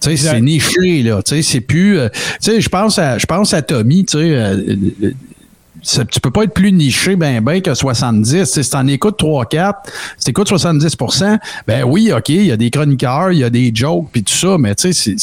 [0.00, 0.30] Tu sais, Exact.
[0.34, 1.22] c'est niché, là.
[1.22, 1.98] Tu sais, c'est plus.
[1.98, 4.30] euh, tu sais, je pense à, je pense à Tommy, tu sais.
[4.36, 4.56] euh,
[5.02, 5.12] euh,
[5.84, 8.30] ça- tu peux pas être plus niché ben ben que 70.
[8.30, 9.74] Tu sais, si t'en écoutes 3-4,
[10.18, 13.70] si t'écoutes 70% ben oui, OK, il y a des chroniqueurs, il y a des
[13.74, 15.16] jokes, puis tout ça, mais tu sais,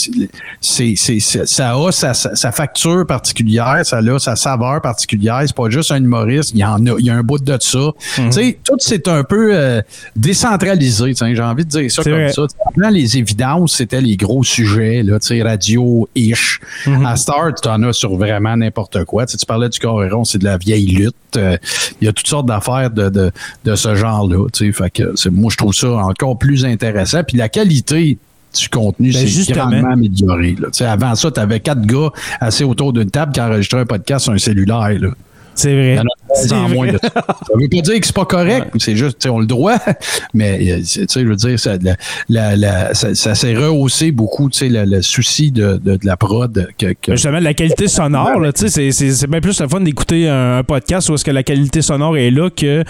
[0.61, 5.41] ça a sa, sa- facture particulière, ça a sa saveur particulière.
[5.45, 7.57] C'est pas juste un humoriste, il y en a, il y a un bout de
[7.59, 7.79] ça.
[8.17, 8.25] Mhm.
[8.25, 9.81] Tu sais, tout c'est un peu euh,
[10.15, 12.31] décentralisé, j'ai envie de dire ça comme vrai.
[12.33, 12.43] ça.
[12.91, 16.59] Les évidences, c'était les gros sujets, là, tu sais, radio-ish.
[16.87, 17.05] Mhm.
[17.05, 19.25] À Star, tu en as sur vraiment n'importe quoi.
[19.25, 21.15] Tu, sais, tu parlais du Coréron, c'est de la vieille lutte.
[21.37, 21.57] Euh,
[22.01, 23.31] Il y a toutes sortes d'affaires de, de,
[23.65, 24.47] de ce genre-là.
[24.53, 27.23] Fait que moi, je trouve ça encore plus intéressant.
[27.23, 28.17] Puis la qualité
[28.59, 30.55] du contenu, Ben, c'est grandement amélioré.
[30.59, 30.91] Là.
[30.91, 32.09] Avant ça, tu avais quatre gars
[32.39, 34.89] assis autour d'une table qui enregistraient un podcast sur un cellulaire.
[34.99, 35.09] Là.
[35.55, 35.93] C'est vrai.
[35.93, 37.09] Il y en a C'est moins de ça.
[37.55, 39.77] Veut pas dire que c'est pas correct, c'est juste, tu sais, on le doit,
[40.33, 41.95] mais euh, c'est- tu sais, je veux dire, ça, la-
[42.29, 46.67] la- la- ça, ça s'est rehaussé beaucoup, le, le souci de, de, de la prod
[46.77, 51.09] que, que- Justement, la qualité sonore, c'est- bien plus le fun d'écouter un, un podcast
[51.09, 52.83] où est-ce que la qualité sonore est là qu'un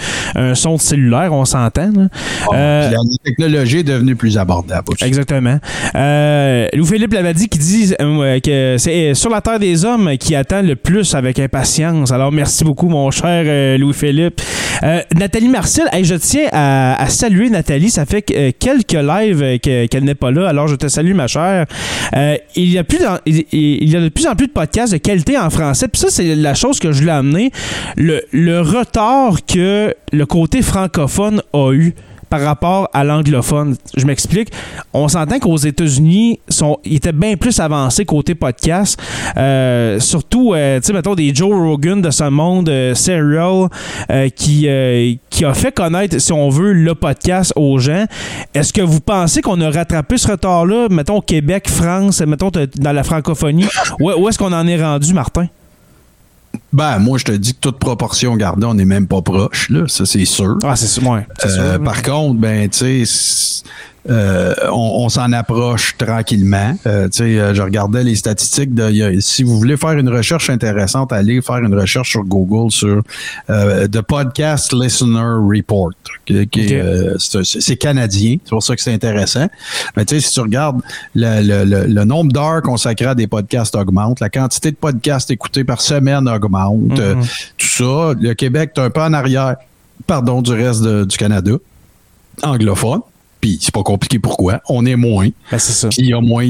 [0.56, 1.92] son de cellulaire, on s'entend.
[1.96, 2.08] là.
[2.54, 5.04] Euh, la technologie est devenue plus abordable aussi.
[5.04, 5.60] Exactement.
[5.96, 10.62] Euh, Louis-Philippe Lavadi qui dit euh, que c'est sur la Terre des Hommes qui attend
[10.62, 12.12] le plus avec impatience.
[12.12, 14.42] Alors, merci beaucoup, mon cher euh, Louis-Philippe.
[14.84, 17.90] Euh, Nathalie Marcel, je tiens à, saluer Nathalie.
[17.90, 20.48] Ça fait euh, quelques lives que- qu'elle n'est pas là.
[20.50, 21.66] Alors, je te salue, ma chère.
[22.56, 25.88] Il, y a plus de plus en plus de podcasts de qualité en français.
[25.88, 27.52] Puis ça, c'est la chose que je voulais amener.
[27.98, 31.94] Le, le retard que le côté francophone a eu
[32.32, 33.76] par rapport à l'anglophone.
[33.96, 34.52] Je m'explique.
[34.94, 36.40] On s'entend qu'aux États-Unis,
[36.86, 39.00] ils étaient bien plus avancés côté podcast.
[39.36, 43.68] Euh, surtout, euh, tu sais, mettons, des Joe Rogan de ce monde, euh, Serial,
[44.10, 44.68] euh, qui,
[45.30, 48.06] qui a fait connaître, si on veut, le podcast aux gens.
[48.54, 53.04] Est-ce que vous pensez qu'on a rattrapé ce retard-là, mettons, Québec, France, mettons, dans la
[53.04, 53.68] francophonie?
[54.00, 55.48] Où, où est-ce qu'on en est rendu, Martin?
[56.74, 59.88] Ben, moi, je te dis que toute proportion gardée, on n'est même pas proche, là.
[59.88, 60.58] Ça, c'est sûr.
[60.64, 61.84] Ah, c'est sûr, ouais, c'est Euh, sûr.
[61.84, 63.64] par contre, ben, tu sais,
[64.10, 66.76] euh, on, on s'en approche tranquillement.
[66.88, 68.74] Euh, tu sais, euh, je regardais les statistiques.
[68.74, 72.72] De, a- si vous voulez faire une recherche intéressante, allez faire une recherche sur Google
[72.72, 73.04] sur
[73.50, 75.92] euh, The Podcast Listener Report.
[76.26, 76.88] qui- qui est, Ok.
[76.88, 79.48] euh, c'est canadien, c'est pour ça que c'est intéressant.
[79.96, 80.82] Mais tu sais, si tu regardes
[81.16, 85.30] le, le- le- le nombre d'heures consacrées à des podcasts augmente, la quantité de podcasts
[85.32, 87.22] écoutés par semaine augmente, euh, Mhm.
[87.58, 88.14] tout ça.
[88.20, 89.58] Le Québec est un peu en arrière,
[90.08, 91.52] pardon, du reste de- du Canada,
[92.44, 93.02] anglophone.
[93.42, 94.62] Puis c'est pas compliqué pourquoi.
[94.70, 95.30] On est moins.
[95.52, 95.90] Ben, c'est ça.
[95.90, 96.50] Puis il y a moins.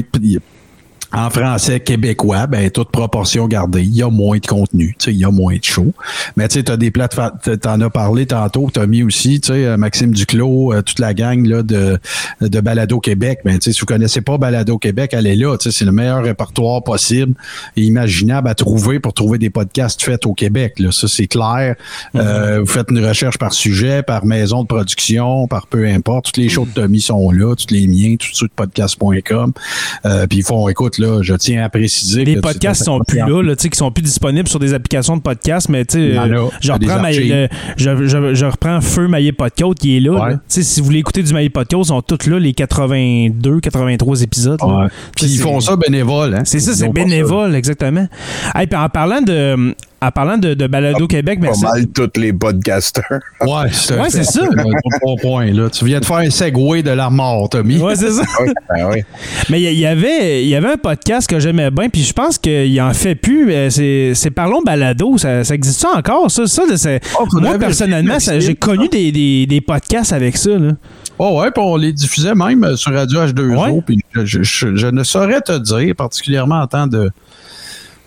[1.12, 5.12] En français québécois, ben toute proportion gardée, il y a moins de contenu, tu sais,
[5.12, 5.92] il y a moins de show.
[6.36, 9.64] Mais tu sais, t'as des plateformes, t'en as parlé tantôt, t'as mis aussi, tu sais,
[9.64, 11.98] euh, Maxime Duclos, euh, toute la gang là de
[12.40, 13.40] de Balado Québec.
[13.44, 15.92] Mais tu sais, si vous connaissez pas Balado Québec, allez là, tu sais, c'est le
[15.92, 17.34] meilleur répertoire possible
[17.76, 20.78] et imaginable à trouver pour trouver des podcasts faits au Québec.
[20.78, 21.76] Là, ça c'est clair.
[22.14, 26.26] Euh, vous faites une recherche par sujet, par maison de production, par peu importe.
[26.26, 29.52] Toutes les shows de Tommy sont là, tous les miens, ceux de podcast.com.
[30.04, 33.42] Euh, puis ils font, écoute, je tiens à préciser Les que podcasts sont plus là,
[33.42, 36.18] là tu sais, qui sont plus disponibles sur des applications de podcasts, mais tu sais,
[36.18, 40.12] euh, je reprends, le- je, je- je reprends Feu Maillé Podcast qui est là.
[40.12, 40.34] Ouais.
[40.48, 44.58] si vous voulez écouter du Maillé Podcast, ils sont tous là, les 82, 83 épisodes.
[44.62, 44.86] Ouais.
[45.16, 46.34] Puis ils font ça bénévole.
[46.34, 46.42] Hein?
[46.44, 48.06] C'est ça, c'est bénévole, exactement.
[48.54, 51.62] Hey, puis en parlant de, en parlant de, de Balado Québec, Pas merci.
[51.64, 53.20] mal tous les podcasters.
[53.40, 54.42] Ouais, c'est Ouais, c'est ça.
[54.44, 54.62] un
[55.02, 55.52] bon point.
[55.52, 55.70] Là.
[55.70, 57.78] Tu viens de faire un segway de la mort, Tommy.
[57.78, 58.22] Ouais, c'est ça.
[58.40, 59.02] Oui, ben oui.
[59.48, 62.36] Mais il y, avait, il y avait un podcast que j'aimais bien, puis je pense
[62.38, 63.52] qu'il en fait plus.
[63.70, 65.16] C'est c'est Parlons Balado.
[65.18, 66.46] Ça, ça existe ça encore, ça?
[66.46, 66.62] ça
[67.20, 70.50] Oh, moi, personnellement, j'ai connu des, des, des podcasts avec ça.
[70.50, 70.72] Là.
[71.18, 73.56] Oh ouais, puis on les diffusait même euh, sur Radio H2O.
[73.74, 73.80] Ouais.
[73.86, 77.10] Puis je, je- je- je ne saurais te dire, particulièrement en temps de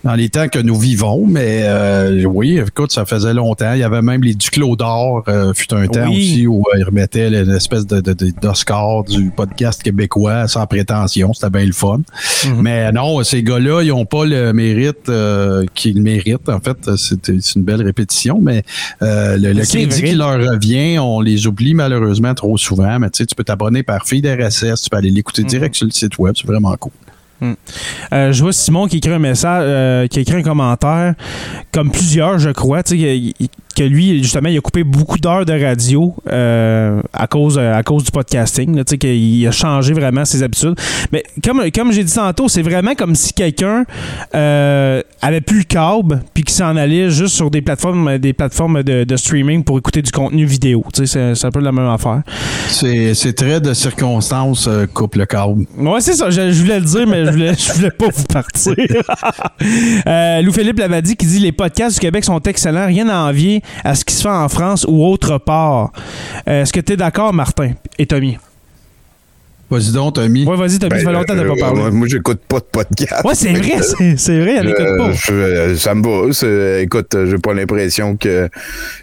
[0.06, 3.72] dans les temps que nous vivons, mais euh, oui, écoute, ça faisait longtemps.
[3.74, 6.16] Il y avait même les Duclos d'or, euh, fut un temps Oui.
[6.34, 10.66] aussi où euh, ils remettaient une espèce de, de- de- d'Oscar du podcast québécois sans
[10.66, 11.32] prétention.
[11.32, 11.98] C'était bien le fun.
[12.46, 12.62] Mhm.
[12.62, 16.48] Mais non, ces gars-là, ils n'ont pas le mérite euh, qu'ils méritent.
[16.48, 18.62] En fait, c'est, une belle répétition, mais
[19.02, 22.98] euh, le, le crédit qui leur revient, on les oublie malheureusement trop souvent.
[23.00, 25.48] Mais tu sais, tu peux t'abonner par feed RSS, tu peux aller l'écouter Mhm.
[25.48, 26.92] direct sur le site web, c'est vraiment cool.
[27.42, 31.14] Euh, je vois Simon qui écrit un message, euh, qui écrit un commentaire,
[31.72, 33.34] comme plusieurs, je crois, il-
[33.76, 38.04] que lui, justement, il a coupé beaucoup d'heures de radio euh, à, cause, à cause
[38.04, 40.74] du podcasting, là, qu'il a changé vraiment ses habitudes.
[41.12, 43.84] Mais comme, comme j'ai dit tantôt, c'est vraiment comme si quelqu'un
[44.34, 48.82] euh, avait plus le câble puis qui s'en allait juste sur des plateformes, des plateformes
[48.82, 50.84] de, de streaming pour écouter du contenu vidéo.
[50.92, 52.22] Tu sais, c'est- un peu la même affaire.
[52.68, 55.64] C'est, très de circonstances, euh, coupe le câble.
[55.78, 56.30] Ouais, c'est ça.
[56.30, 58.74] Je, je voulais le dire, mais je voulais, je voulais pas vous partir.
[60.06, 62.86] euh, Lou-Philippe Lavadi qui dit Les podcasts du Québec sont excellents.
[62.86, 65.92] Rien à envier à ce qui se fait en France ou autre part.
[66.48, 68.38] Euh, Est-ce que tu es d'accord, Martin et Tommy?
[69.68, 70.44] Vas-y donc, Tommy.
[70.46, 70.90] Ouais, vas-y, Tommy.
[70.90, 71.80] Ben, ça fait longtemps que euh, t'as pas parlé.
[71.80, 73.24] moi, moi, j'écoute pas de podcast.
[73.24, 73.72] Ouais, c'est vrai.
[73.82, 74.56] C'est c'est vrai.
[74.60, 75.12] Elle écoute Euh, pas.
[75.12, 76.80] je- ça me va.
[76.82, 78.48] Écoute, j'ai pas l'impression que,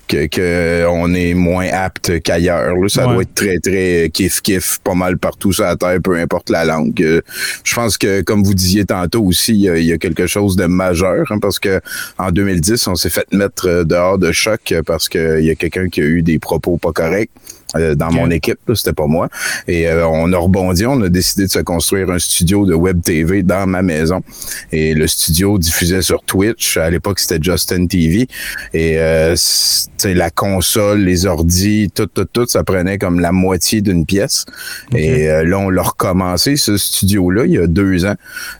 [0.07, 2.75] que, que on est moins apte qu'ailleurs.
[2.77, 2.87] là.
[2.87, 3.13] Ça Ouais.
[3.13, 7.01] doit être très, très kiff-kiff, pas mal partout sur la Terre, peu importe la langue.
[7.03, 7.19] Euh,
[7.65, 11.25] Je pense que, comme vous disiez tantôt aussi, il y a, quelque chose de majeur,
[11.29, 11.81] hein, parce que
[12.17, 15.89] en 2010, on s'est fait mettre euh, dehors de choc parce qu'il y a quelqu'un
[15.89, 17.31] qui a eu des propos pas corrects.
[17.75, 19.29] Euh, dans mon équipe, là, c'était pas moi.
[19.67, 23.01] Et euh, on a rebondi, on a décidé de se construire un studio de web
[23.01, 24.21] TV dans ma maison.
[24.71, 26.77] Et le studio diffusait sur Twitch.
[26.77, 28.27] À l'époque, c'était Justin TV.
[28.73, 33.19] Et euh, c- tu sais, la console, les ordis, tout, tout, tout, ça prenait comme
[33.19, 34.45] la moitié d'une pièce.
[34.95, 38.15] Et euh, là, on l'a recommencé, ce studio-là, il y a deux ans.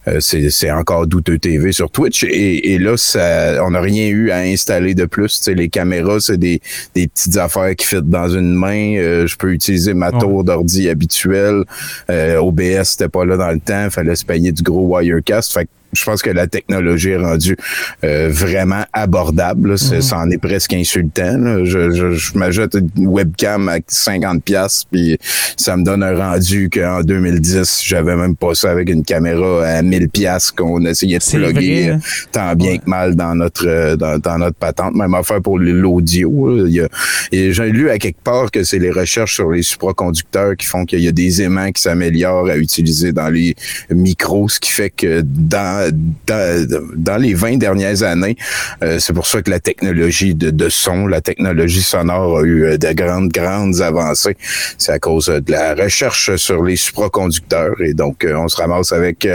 [0.08, 2.24] Euh, c'est c'est encore douteux TV sur Twitch.
[2.24, 5.38] Et, et là, ça, on n'a rien eu à installer de plus.
[5.40, 6.62] Tu sais, les caméras, c'est des,
[6.96, 8.96] des petites affaires qui fitent dans une main.
[9.04, 10.20] Euh, je peux utiliser ma Ouais.
[10.20, 11.64] tour d'ordi habituelle.
[12.10, 13.90] Euh, OBS, c'était pas là dans le temps.
[13.90, 15.54] fallait se payer du gros Wirecast.
[15.54, 17.56] Fait que je pense que la technologie est rendue
[18.04, 19.72] euh, vraiment abordable.
[19.72, 19.78] là.
[19.78, 20.02] C'est- Mhm.
[20.02, 21.38] Ça en est presque insultant.
[21.38, 21.64] là.
[21.64, 25.18] Je, je, je m'ajoute une webcam à 50 pièces puis
[25.58, 29.82] ça me donne un rendu qu'en 2010, j'avais même pas ça avec une caméra à
[29.82, 31.52] 1000 pièces qu'on essayait de plugger
[31.84, 32.00] vrai, euh, hein?
[32.32, 32.78] tant bien Ouais.
[32.80, 34.96] que mal dans notre euh, dans, dans notre patente.
[34.96, 36.58] Même affaire pour l'audio.
[36.58, 36.64] là.
[36.68, 36.90] Il y a-
[37.32, 40.86] et j'ai lu à quelque part que c'est les recherches sur les supraconducteurs qui font
[40.86, 43.56] qu'il y a des aimants qui s'améliorent à utiliser dans les
[43.90, 48.36] micros, ce qui fait que dans dans, dans les 20 dernières années,
[48.84, 52.66] euh, c'est pour ça que la technologie de, de son, la technologie sonore a eu
[52.66, 54.38] euh, de grandes, grandes avancées.
[54.78, 57.80] C'est à cause euh, de la recherche sur les supraconducteurs.
[57.82, 59.28] Et donc, on se ramasse avec,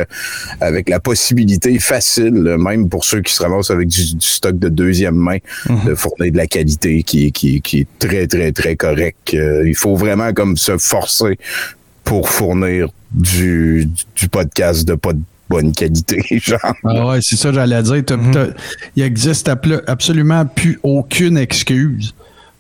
[0.61, 4.69] avec la possibilité facile, même pour ceux qui se ramassent avec du, du stock de
[4.69, 5.39] deuxième main,
[5.85, 9.35] de fournir de la qualité qui, qui, qui est très, très, très correct.
[9.35, 11.39] Euh, il faut vraiment comme se forcer
[12.05, 16.59] pour fournir du, du podcast de pas de bonne qualité, genre.
[16.85, 17.95] Ah ouais, c'est ça, j'allais dire.
[18.17, 18.55] Mhm.
[18.97, 22.15] Il existe appel- absolument plus aucune excuse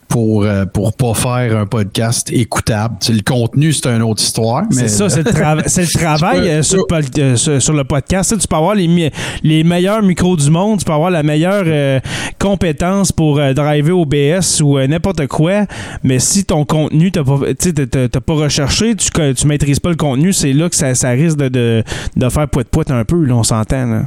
[0.09, 2.97] pour euh, pour pas faire un podcast écoutable.
[3.01, 4.65] Tu sais, le contenu, c'est une autre histoire.
[4.71, 5.33] C'est mais- ça, c'est le,
[5.99, 8.31] travail peux- euh, sur, le pod- euh, sur- sur le podcast.
[8.31, 11.23] Tu, sais, tu peux avoir les, les meilleurs micros du monde, tu peux avoir la
[11.23, 12.01] meilleure euh,
[12.39, 15.67] compétence pour euh, driver OBS ou euh, n'importe quoi,
[16.03, 19.91] mais si ton contenu, t'as pas, tu t'as t'as pas recherché, tu, tu maîtrises pas
[19.91, 21.85] le contenu, c'est là que ça, ça risque de, de,
[22.17, 24.05] de faire poète-poète un peu, là, on s'entend.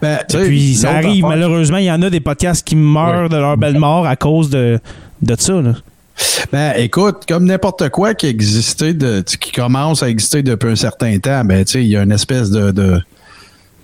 [0.00, 3.36] Ben, Et puis ça arrive, malheureusement, il y en a des podcasts qui meurent de
[3.36, 4.78] leur belle mort à cause de,
[5.22, 5.60] de ça.
[5.60, 5.74] Là.
[6.52, 11.18] Ben, écoute, comme n'importe quoi qui existait, de, qui commence à exister depuis un certain
[11.18, 13.00] temps, ben, tu sais, il y a une espèce de, de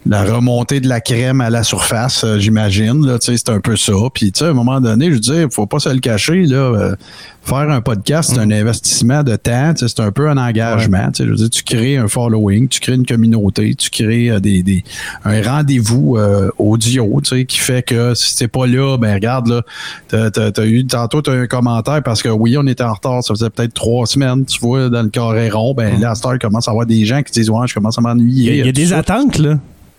[0.06, 3.18] la remontée de la crème à la surface, euh, j'imagine.
[3.20, 3.92] C'est un peu ça.
[4.14, 6.46] Puis, à un moment donné, je veux dire, faut pas se le cacher.
[6.46, 6.96] Là, euh,
[7.42, 9.72] faire un podcast, c'est un investissement de temps.
[9.76, 11.08] C'est un peu un engagement.
[11.16, 14.62] Je veux dire, tu crées un following, tu crées une communauté, tu crées euh, des,
[14.62, 14.84] des,
[15.24, 19.62] un rendez-vous euh, audio, qui fait que si t'es pas là, ben regarde là,
[20.08, 23.34] t'as, t'as eu tantôt eu un commentaire parce que oui, on était en retard, ça
[23.34, 26.34] faisait peut-être trois semaines, tu vois, dans le carré rond, ben là, à cette heure,
[26.34, 28.56] il commence à avoir des gens qui disent Ouais, je commence à Il m'ennuyer.
[28.56, 28.98] y a, il y a des ça.
[28.98, 29.58] attentes, là.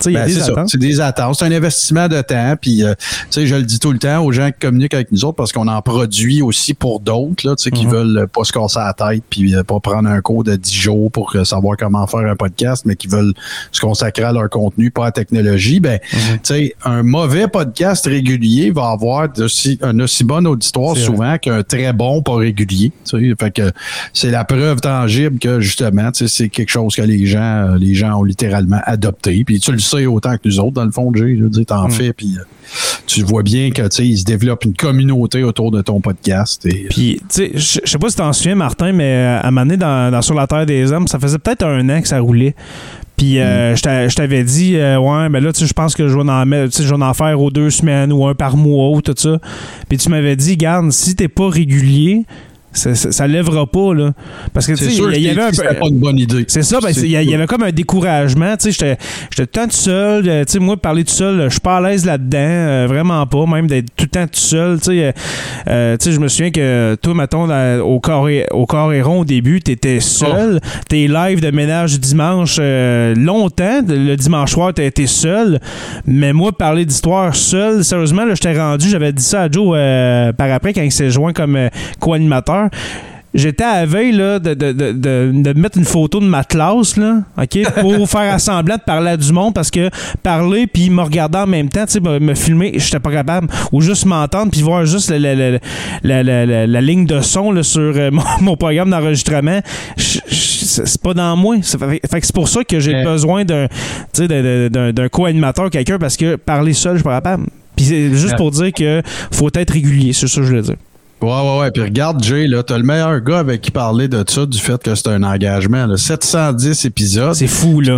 [0.09, 0.63] Ben, c'est ça.
[0.67, 1.35] C'est des attentes.
[1.35, 2.55] C'est un investissement de temps.
[2.59, 5.11] Puis, euh, tu sais, je le dis tout le temps aux gens qui communiquent avec
[5.11, 7.91] nous autres parce qu'on en produit aussi pour d'autres, là, tu sais, qui Mhm.
[7.91, 11.11] veulent pas se casser la tête puis euh, pas prendre un cours de 10 jours
[11.11, 13.33] pour euh, savoir comment faire un podcast, mais qui veulent
[13.71, 15.79] se consacrer à leur contenu, pas à la technologie.
[15.79, 16.19] Ben, Mhm.
[16.35, 21.63] tu sais, un mauvais podcast régulier va avoir aussi, un aussi bon auditoire souvent qu'un
[21.63, 22.91] très bon pas régulier.
[23.05, 23.71] Tu sais, fait que
[24.13, 27.39] c'est la preuve tangible que justement, tu sais, c'est quelque chose que les gens,
[27.73, 29.43] euh, les gens ont littéralement adopté.
[29.45, 31.65] Puis tu le sais autant que nous autres, dans le fond, Jay, je veux dire,
[31.65, 31.91] t'en Mm.
[31.91, 32.43] fais, puis euh,
[33.05, 36.65] tu vois bien que il se développe une communauté autour de ton podcast.
[36.65, 39.51] Et, Puis, tu sais, je sais pas si t'en souviens, Martin, mais euh, à un
[39.51, 42.07] moment donné, dans, dans Sur la Terre des Hommes, ça faisait peut-être un an que
[42.07, 42.55] ça roulait.
[43.17, 46.07] Puis, euh, je t'a- je t'avais dit, euh, ouais, ben là, tu je pense que
[46.07, 49.01] je vais en je vais en faire aux deux semaines ou un par mois ou
[49.01, 49.37] tout ça.
[49.89, 52.23] Puis, tu m'avais dit, garde, si t'es pas régulier,
[52.73, 54.13] ça, ça, ça lèvera pas, là.
[54.53, 55.79] Parce que, tu sais, il y, avait un peu.
[55.79, 56.45] pas une bonne idée.
[56.47, 58.55] C'est ça, ben, il y, avait comme un découragement.
[58.57, 58.97] Tu sais, j'étais
[59.29, 60.27] j'étais tout le temps tout seul.
[60.27, 62.37] euh, Tu sais, moi, parler tout seul, je suis pas à l'aise là-dedans.
[62.39, 64.79] euh, vraiment pas, même d'être tout le temps tout seul.
[64.79, 65.13] Tu sais,
[65.67, 67.49] euh, tu sais, je me souviens que toi, mettons,
[67.81, 70.59] au, corps et, au corps rond, au début, t'étais seul.
[70.87, 75.59] Tes lives de ménage du dimanche, euh, longtemps, le dimanche soir, été seul.
[76.05, 79.77] Mais moi, parler d'histoire seul, sérieusement, là, j'étais rendu, j'avais dit ça à Joe
[80.37, 81.69] par après quand il s'est joint comme euh,
[83.33, 86.97] J'étais à la veille là, de, de, de, de, mettre une photo de ma classe
[86.97, 87.19] là,
[87.79, 89.89] pour faire assemblant de parler à du monde parce que
[90.21, 93.47] parler puis me regarder en même temps, me, me filmer, j'étais pas capable.
[93.71, 95.59] Ou juste m'entendre puis voir juste la, la,
[96.03, 99.61] la, la, ligne de son là, sur euh, mon, mon programme d'enregistrement.
[99.95, 101.55] C'est pas dans moi.
[101.61, 103.05] Ça fait, c'est pour ça que j'ai Ouais.
[103.05, 107.45] besoin d'un co-animateur, quelqu'un, parce que parler seul, je suis pas capable.
[107.77, 108.35] Puis c'est juste Ouais.
[108.35, 110.75] pour dire que faut être régulier, c'est ça que je voulais dire.
[111.21, 111.71] Ouais, ouais, ouais.
[111.71, 114.81] Puis regarde, Jay, là, t'as le meilleur gars avec qui parler de ça, du fait
[114.81, 115.85] que c'est un engagement.
[115.85, 115.97] Là.
[115.97, 117.35] 710 épisodes.
[117.35, 117.97] C'est fou, là.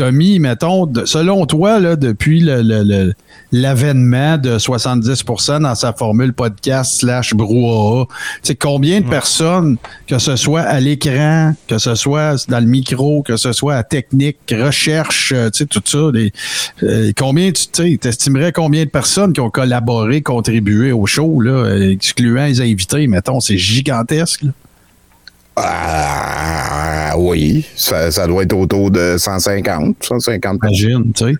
[0.00, 3.12] Mis, mettons, de- selon toi, là, depuis le- le- le-
[3.52, 8.06] l'avènement de 70% dans sa formule podcast slash brouhaha,
[8.42, 9.76] c'est combien de personnes,
[10.06, 13.82] que ce soit à l'écran, que ce soit dans le micro, que ce soit à
[13.84, 16.32] technique, recherche, euh, tu sais, tout ça, des-
[16.82, 21.68] euh, combien tu sais, t'estimerais combien de personnes qui ont collaboré, contribué au show, là,
[21.90, 24.42] excluant les invités, mettons, c'est gigantesque.
[24.42, 24.50] là.
[25.56, 31.32] Ah, oui, ça, ça doit être autour de 150, 150 Imagine, tu sais.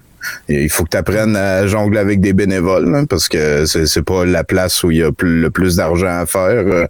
[0.49, 4.25] Il faut que tu apprennes à jongler avec des bénévoles, hein, parce que c'est, pas
[4.25, 6.65] la place où il y a le plus d'argent à faire.
[6.67, 6.87] Euh,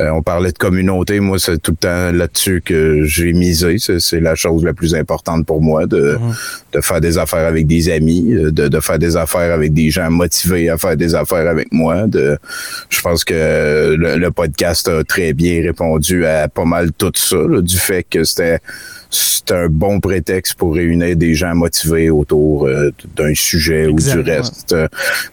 [0.00, 3.76] euh, on parlait de communauté, moi, c'est tout le temps là-dessus que j'ai misé.
[3.78, 6.34] C'est, la chose la plus importante pour moi, de, mhm.
[6.74, 10.10] de faire des affaires avec des amis, de, de faire des affaires avec des gens
[10.10, 12.06] motivés à faire des affaires avec moi.
[12.06, 12.38] De,
[12.88, 17.76] je pense que le, podcast a très bien répondu à pas mal tout ça, du
[17.76, 18.60] fait que c'était
[19.10, 24.20] c'est un bon prétexte pour réunir des gens motivés autour euh, d'un sujet ou du
[24.20, 24.74] reste.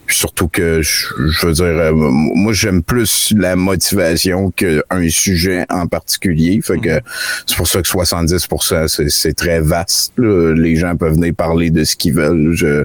[0.08, 6.60] surtout que, je, veux dire, euh, moi, j'aime plus la motivation qu'un sujet en particulier.
[6.62, 7.00] Fait que
[7.46, 10.12] c'est pour ça que 70% c'est très vaste.
[10.18, 12.52] Les gens peuvent venir parler de ce qu'ils veulent.
[12.54, 12.84] Je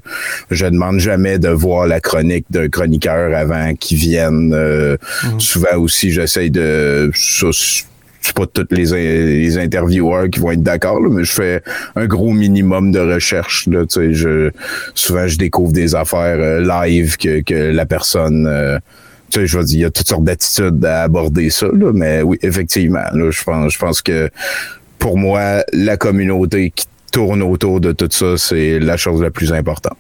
[0.52, 4.54] je demande jamais de voir la chronique d'un chroniqueur avant qu'ils viennent.
[4.54, 5.40] Euh, mm.
[5.40, 7.12] Souvent aussi, j'essaye de
[8.24, 11.62] c'est pas tous les, les, intervieweurs qui vont être d'accord, mais je fais
[11.96, 13.68] un gros minimum de recherche.
[13.68, 14.50] Là, je,
[14.96, 18.48] souvent, je découvre des affaires euh, live que, que la personne...
[18.48, 18.80] Euh,
[19.30, 21.92] tu sais, je veux dire, il y a toutes sortes d'attitudes à aborder ça, là,
[21.94, 24.30] mais oui, effectivement, là, je pense, je pense que
[25.00, 29.52] pour moi, la communauté qui tourne autour de tout ça, c'est la chose la plus
[29.52, 29.98] importante.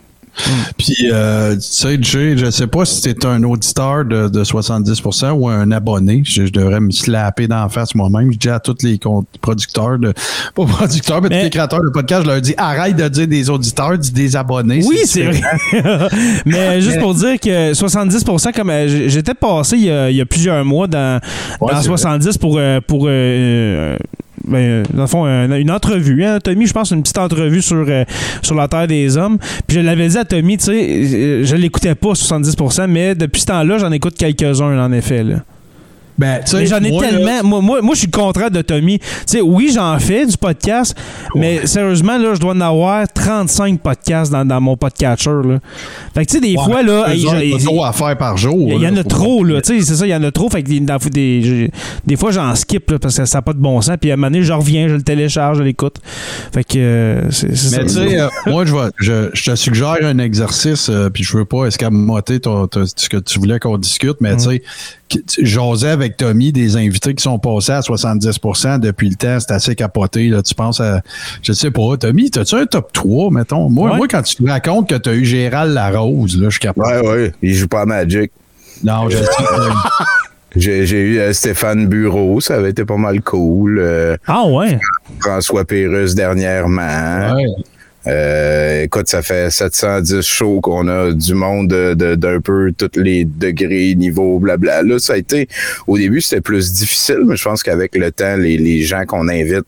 [0.78, 5.32] Puis, euh, tu sais, Jay, je sais pas si t'es un auditeur de, de 70%
[5.32, 6.22] ou un abonné.
[6.26, 8.32] Je, devrais me slapper d'en face moi-même.
[8.32, 9.00] Je dis à tous les
[9.42, 10.14] producteurs, de,
[10.56, 13.50] pas producteurs, mais, tous les créateurs de podcast, je leur dis arrête de dire des
[13.50, 14.82] auditeurs, dis des abonnés.
[14.86, 15.42] Oui, c'est vrai.
[16.46, 20.22] mais juste pour dire que 70%, comme euh, j'étais passé il y, a, il y,
[20.22, 21.20] a, plusieurs mois dans,
[21.60, 23.98] dans 70 pour, euh, pour euh,
[24.46, 26.24] ben, dans le fond, une, entrevue.
[26.24, 28.04] Hein, Tommy, je pense, une petite entrevue sur, euh,
[28.41, 29.38] sur la Terre des Hommes.
[29.68, 33.41] Puis je l'avais dit à Tommy, tu sais, euh, je l'écoutais pas 70%, mais depuis
[33.41, 35.24] ce temps-là, j'en écoute quelques-uns, en effet.
[35.24, 35.38] Là.
[36.18, 37.43] Ben, mais j'en ai tellement.
[37.43, 38.99] moi, moi, moi, je suis le contraire de Tommy.
[39.43, 40.95] Oui, j'en fais du podcast,
[41.36, 45.41] mais sérieusement, là, je dois en avoir 35 podcasts dans, dans mon podcatcher.
[45.43, 45.59] Là.
[46.14, 47.14] Fait que, tu sais, des fois, là.
[47.14, 48.70] Il y a à faire par jour.
[48.72, 49.61] Il y, en a trop, là.
[49.61, 50.49] Tu sais, c'est ça, il y en a trop.
[50.49, 51.72] Fait que des,
[52.05, 53.97] des, fois, j'en skip, là, parce que ça n'a pas de bon sens.
[53.99, 55.95] Puis à un moment donné, je reviens, je le télécharge, je l'écoute.
[56.53, 57.78] Fait que, euh, c'est ça.
[57.78, 61.38] Mais tu sais, euh, moi, je, je, je, te suggère un exercice, euh, puis je
[61.38, 64.64] veux pas escamoter ce que tu voulais qu'on discute, mais tu sais,
[65.41, 69.39] j'osais avec Tommy des invités qui sont passés à 70% depuis le temps.
[69.39, 70.30] C'est assez capoté.
[70.30, 70.41] Là.
[70.41, 71.01] Tu penses à.
[71.41, 73.70] Je sais pas, Tommy, as-tu un top 3, mettons?
[73.70, 76.60] Moi, moi quand tu me racontes que tu as eu Gérald Larose, là, je suis
[76.60, 76.88] capable.
[76.88, 77.32] Ouais, ouais.
[77.41, 78.32] Il joue pas à Magic.
[78.84, 79.26] Non, je sais
[80.56, 83.80] J'ai eu euh, Stéphane Bureau, ça avait été pas mal cool.
[83.80, 84.80] Euh, ah ouais?
[85.20, 87.34] François Pérus dernièrement.
[87.36, 87.45] Ouais.
[88.08, 93.95] Euh, écoute, ça fait 710 shows qu'on a du monde d'un peu tous les degrés,
[93.95, 94.84] niveaux, blabla.
[94.84, 95.47] Là, ça a été,
[95.88, 99.28] au début, c'était plus difficile, mais je pense qu'avec le temps, les, les gens qu'on
[99.30, 99.66] invite,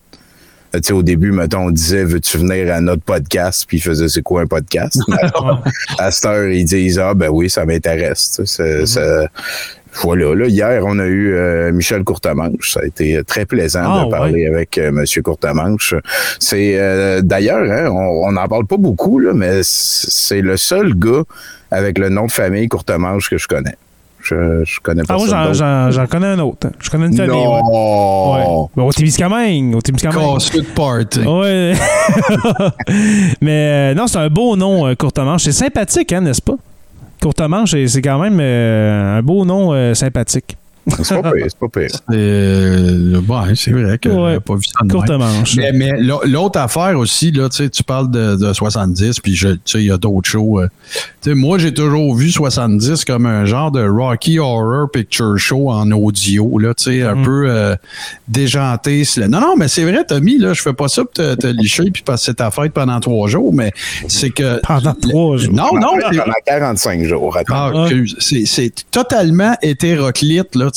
[0.84, 3.66] sais, au début, mettons, on disait, veux-tu venir à notre podcast?
[3.68, 5.00] Puis ils faisaient, c'est quoi un podcast?
[5.98, 8.40] à cette heure, ils disent, ah, ben oui, ça m'intéresse.
[8.40, 9.28] Mm-hmm.
[10.02, 12.72] Voilà, là, hier, on a eu euh, Michel Courtemanche.
[12.72, 15.96] Ça a été très plaisant de ah, parler avec euh, Monsieur Courtemanche.
[16.40, 21.24] C'est euh, d'ailleurs, hein, on n'en parle pas beaucoup, là, mais c'est le seul gars
[21.72, 23.76] avec le nom de famille Courtemanche que je connais.
[24.22, 26.68] Je, je connais pas ah, moi, j'en connais un autre.
[26.80, 27.32] Je connais une famille.
[27.32, 28.34] Non.
[28.34, 28.40] Ouais.
[28.40, 28.68] ouais.
[28.76, 29.76] Ben, au Témiscamingue.
[29.76, 30.40] Au Témiscamingue.
[30.76, 31.20] party.
[31.20, 31.74] Ouais.
[33.42, 35.44] Mais non, c'est un beau nom, Courtemanche.
[35.44, 36.56] C'est sympathique, hein, n'est-ce pas?
[37.22, 40.58] Courte manche, c'est quand même euh, un beau nom euh, sympathique.
[41.02, 41.90] C'est pas pire, c'est pas pire.
[42.16, 45.56] Euh, bon, c'est vrai que ouais, pas vu ça Courte manche.
[45.58, 49.34] Mais, mais l'autre affaire aussi, là, tu parles de, de 70, puis
[49.74, 50.62] il y a d'autres shows.
[50.62, 55.92] Euh, moi, j'ai toujours vu 70 comme un genre de Rocky Horror Picture Show en
[55.92, 57.24] audio, là, un mm.
[57.24, 57.76] peu euh,
[58.28, 59.04] déjanté.
[59.28, 61.90] Non, non, mais c'est vrai, Tommy, là, je fais pas ça pour te, te licher
[61.92, 63.72] puis passer ta fête pendant trois jours, mais
[64.08, 64.62] c'est que.
[64.66, 65.54] Pendant trois jours.
[65.54, 65.98] Non, non.
[66.00, 67.38] Pendant 45 jours.
[67.50, 67.72] Ah,
[68.20, 70.70] c'est totalement hétéroclite, là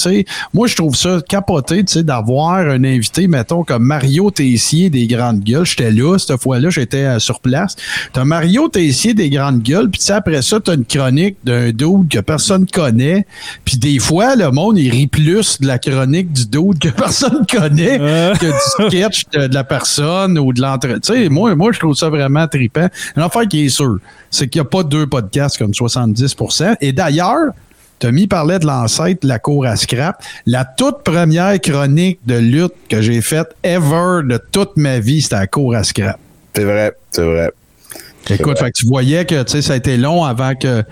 [0.55, 5.67] moi, je trouve ça capoté, d'avoir un invité, mettons, comme Mario Tessier des Grandes Gueules.
[5.67, 7.77] J'étais là, cette fois-là, j'étais euh, sur place.
[8.13, 12.21] T'as Mario Tessier des Grandes Gueules, puis après ça, t'as une chronique d'un dude que
[12.21, 13.27] personne connaît.
[13.65, 17.45] Puis des fois, le monde, il rit plus de la chronique du dude que personne
[17.51, 21.01] connaît que du sketch de, la personne ou de l'entrée.
[21.01, 22.89] Tu sais, moi, moi, je trouve ça vraiment trippant.
[23.17, 23.99] Une affaire qui est sûre,
[24.31, 27.53] c'est qu'il n'y a pas deux podcasts comme 70% Et d'ailleurs,
[27.99, 30.23] Tommy parlait de l'ancêtre de la cour à scrap.
[30.47, 35.37] La toute première chronique de lutte que j'ai faite ever de toute ma vie, c'était
[35.37, 36.19] la cour à scrap.
[36.55, 37.51] C'est vrai, c'est vrai.
[38.31, 40.85] Écoute, tu voyais que ça a été long avant que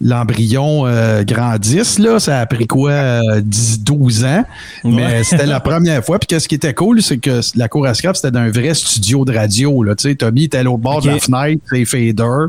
[0.00, 1.98] l'embryon euh, grandisse.
[1.98, 2.20] Là.
[2.20, 4.44] Ça a pris quoi, euh, 10, 12 ans?
[4.84, 6.18] Mais c'était la première fois.
[6.18, 9.24] Puis qu'est-ce qui était cool, c'est que la cour à scrap, c'était d'un vrai studio
[9.24, 9.82] de radio.
[9.82, 9.94] Là.
[9.94, 12.48] Tu sais, Tommy était à l'autre bord de la fenêtre, ses faders,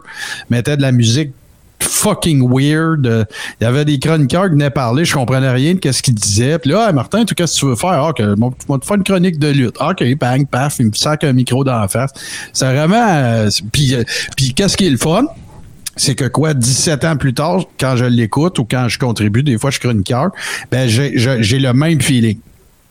[0.50, 1.32] mettait de la musique
[1.90, 3.06] fucking weird.
[3.08, 3.26] Euh,
[3.60, 6.60] Il y avait des chroniqueurs qui venaient parler, je comprenais rien de ce qu'ils disaient.
[6.60, 8.04] Puis là, Ah, Martin, tu qu'est-ce que tu veux faire?
[8.04, 9.76] Ah, que, moi, tu vas te faire une chronique de lutte.
[9.80, 12.12] Ah, OK, bang, paf, il me sac un micro dans la face.
[12.54, 13.08] C'est vraiment...
[13.08, 14.04] euh, puis, euh,
[14.38, 15.26] puis qu'est-ce qui est le fun?
[15.96, 19.58] c'est que quoi, 17 ans plus tard, quand je l'écoute ou quand je contribue, des
[19.58, 20.30] fois je suis chroniqueur,
[20.72, 21.10] ben j'ai
[21.60, 22.38] le même feeling.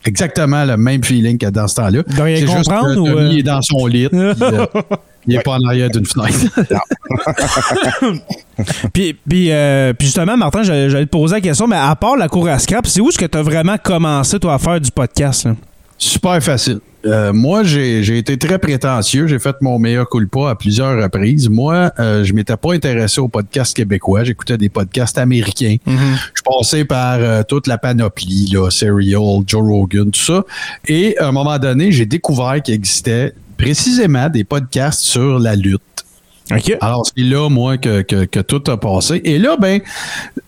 [0.05, 2.03] Exactement le même feeling que dans ce temps-là.
[2.07, 3.31] C'est juste comprendre que ou, euh?
[3.31, 4.07] est dans son lit.
[4.09, 4.65] puis, euh,
[5.27, 6.39] il n'est pas en arrière d'une fenêtre.
[8.93, 12.27] Puis, puis, euh, puis justement, Martin, j'allais te poser la question, mais à part la
[12.27, 14.91] cour à scrap, c'est où est-ce que tu as vraiment commencé, toi, à faire du
[14.91, 15.45] podcast?
[15.45, 15.55] là?
[15.97, 16.79] Super facile.
[17.05, 19.27] Euh, moi, j'ai été très prétentieux.
[19.27, 21.49] J'ai fait mon meilleur culpa à plusieurs reprises.
[21.49, 24.23] Moi, euh, je m'étais pas intéressé aux podcasts québécois.
[24.23, 25.77] J'écoutais des podcasts américains.
[25.85, 30.43] Je passais par euh, toute la panoplie, là, Serial, Joe Rogan, tout ça.
[30.87, 35.81] Et à un moment donné, j'ai découvert qu'il existait précisément des podcasts sur la lutte.
[36.81, 39.21] Alors, c'est là, moi, que, que, que tout a passé.
[39.23, 39.81] Et là, ben,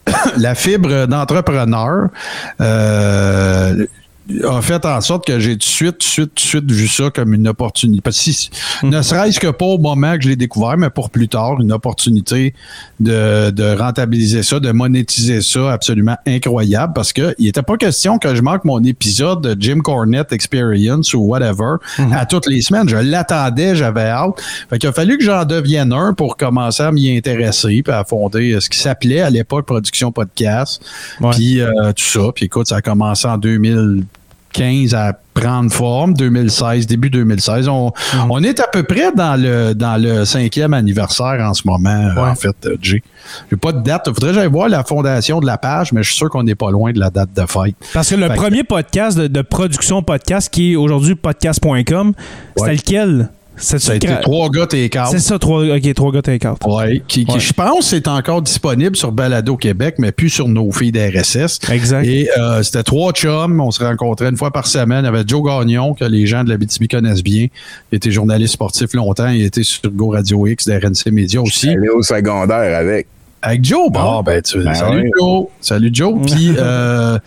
[0.38, 2.07] la fibre d'entrepreneur
[2.59, 3.86] euh,
[4.43, 6.71] a fait en sorte que j'ai tout de suite, tout de suite, tout de suite
[6.71, 8.01] vu ça comme une opportunité.
[8.01, 8.49] Parce que si-
[8.84, 11.71] ne serait-ce que pas au moment que je l'ai découvert, mais pour plus tard, une
[11.71, 12.53] opportunité
[12.99, 18.17] de, de rentabiliser ça, de monétiser ça absolument incroyable parce que il n'était pas question
[18.17, 21.75] que je manque mon épisode de Jim Cornette Experience ou whatever
[22.11, 22.88] à toutes les semaines.
[22.89, 24.41] Je l'attendais, j'avais hâte.
[24.69, 28.03] Fait qu'il a fallu que j'en devienne un pour commencer à m'y intéresser puis à
[28.03, 30.82] fonder euh, ce qui s'appelait à l'époque Production Podcast.
[31.32, 32.32] Puis euh, tout ça.
[32.36, 33.38] Puis écoute, ça a commencé en
[34.56, 37.68] 2015 à prendre forme, 2016, début 2016.
[37.68, 38.32] On, Mhm.
[38.32, 42.16] on est à peu près dans le dans le cinquième anniversaire en ce moment, euh,
[42.24, 42.30] Ouais.
[42.30, 43.02] en fait, euh, Jay.
[43.49, 44.06] J'ai pas de date.
[44.08, 46.56] Faudrait que j'aille voir la fondation de la page, mais je suis sûr qu'on n'est
[46.56, 47.76] pas loin de la date de fête.
[47.93, 52.14] Parce que le Fait que- premier podcast de, de production podcast, qui est aujourd'hui podcast.com,
[52.58, 52.76] c'était Ouais.
[52.76, 53.30] lequel?
[53.62, 55.12] C'est Ça a été trois gars et quatre.
[55.12, 56.68] C'est ça, trois, ok, trois gars, t'es quatre.
[56.68, 57.39] Ouais, qui, qui, Ouais.
[57.39, 61.59] je pense est encore disponible sur Balado Québec, mais plus sur nos filles d'RSS.
[61.72, 62.05] Exact.
[62.05, 63.59] Et euh, c'était trois chums.
[63.62, 65.03] On se rencontrait une fois par semaine.
[65.03, 67.47] Il y avait Joe Gagnon, que les gens de la BTB connaissent bien.
[67.91, 69.30] Il était journaliste sportif longtemps.
[69.30, 71.70] Il était sur Go Radio X d'RNC Média aussi.
[71.70, 73.07] Aller au secondaire avec.
[73.43, 74.22] Avec Joe, bon, Ah.
[74.24, 75.09] ben, tu, Ben salut oui.
[75.20, 75.45] Joe.
[75.62, 76.14] Salut Joe.
[76.28, 77.18] Puis, euh,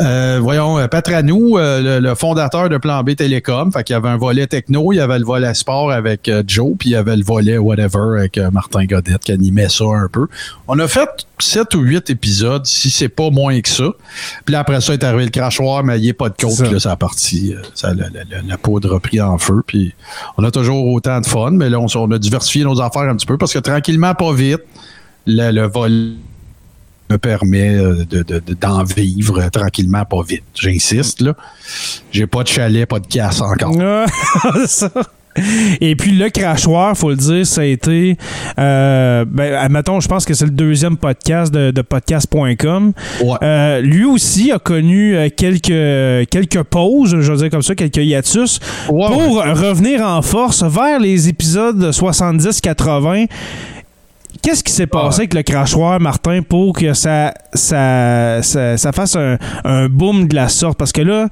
[0.00, 3.72] euh, voyons, euh, Patranou, euh, le, le fondateur de Plan B Télécom.
[3.72, 6.74] Fait qu'il y avait un volet techno, il y avait le volet sport avec Joe,
[6.78, 10.26] puis il y avait le volet whatever avec Martin Godette qui animait ça un peu.
[10.68, 11.08] On a fait
[11.40, 13.90] sept ou huit épisodes, si c'est pas moins que ça.
[14.44, 16.58] Puis là, après ça, est arrivé le crachoir, mais il n'y a pas de côte.
[16.62, 17.54] Puis là, ça a parti.
[17.74, 18.06] Ça, la,
[18.46, 19.62] la- poudre a pris en feu.
[19.66, 19.94] Puis
[20.36, 23.26] on a toujours autant de fun, mais là, on, a diversifié nos affaires un petit
[23.26, 24.62] peu parce que tranquillement, pas vite,
[25.26, 26.14] le, le vol
[27.10, 30.42] me permet euh, de, de- d'en vivre tranquillement, pas vite.
[30.54, 31.34] J'insiste, là.
[32.12, 33.74] J'ai pas de chalet, pas de casse encore.
[34.66, 34.90] Ça.
[35.80, 38.16] Et puis le crachoir, faut le dire, ça a été,
[38.58, 42.92] euh, ben, admettons, je pense que c'est le deuxième podcast de, de podcast.com.
[43.22, 43.36] Ouais.
[43.44, 48.58] Euh, lui aussi a connu quelques, quelques pauses, je veux dire comme ça, quelques hiatus,
[48.88, 53.28] Ouais, pour revenir en force vers les épisodes 70-80.
[54.42, 59.16] Qu'est-ce qui s'est passé avec le crachoir, Martin, pour que ça, ça, ça, ça fasse
[59.16, 60.78] un, un boom de la sorte?
[60.78, 61.28] Parce que là,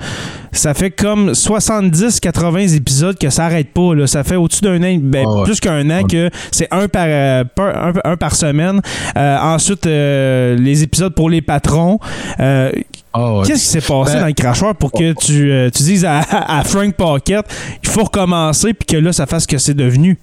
[0.53, 3.95] ça fait comme 70-80 épisodes que ça arrête pas.
[3.95, 4.07] Là.
[4.07, 5.43] Ça fait au-dessus d'un an, ben, Ah ouais.
[5.45, 8.81] plus qu'un an, que c'est un par, euh, par- un, un par semaine.
[9.17, 11.99] Euh, ensuite, euh, les épisodes pour les patrons.
[12.39, 13.47] Ah ouais.
[13.47, 16.63] Qu'est-ce qui s'est passé Ben- dans le crachoir pour que tu, tu dises à, à
[16.65, 17.47] Frank Pocket,
[17.83, 20.19] il faut recommencer, puis que là, ça fasse ce que c'est devenu?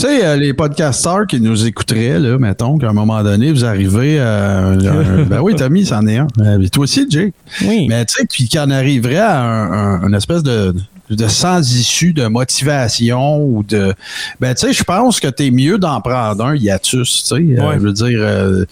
[0.00, 3.66] Tu sais, euh, les podcasteurs qui nous écouteraient, là, mettons, qu'à un moment donné, vous
[3.66, 4.60] arrivez à.
[4.68, 6.26] un- un- ben oui, Tommy, c'en est un.
[6.40, 7.34] Euh, toi aussi, Jay.
[7.66, 7.86] Oui.
[7.86, 9.72] Mais tu sais, qui en arriverait à un,
[10.02, 10.74] un- une espèce de,
[11.10, 13.92] de sans issue de motivation ou de.
[14.40, 17.60] Ben, tu sais, je pense que t'es mieux d'en prendre un hiatus, tu sais.
[17.60, 18.64] Euh, je veux dire, euh,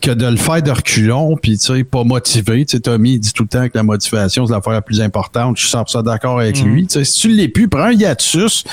[0.00, 2.64] que de le faire de reculons, puis tu sais, pas motivé.
[2.64, 5.00] Tu sais, Tommy, il dit tout le temps que la motivation, c'est l'affaire la plus
[5.00, 5.56] importante.
[5.58, 6.68] Je suis 100% d'accord avec Mhm.
[6.72, 6.86] lui.
[6.86, 8.64] Tu sais, si tu l'es plus, prends un hiatus.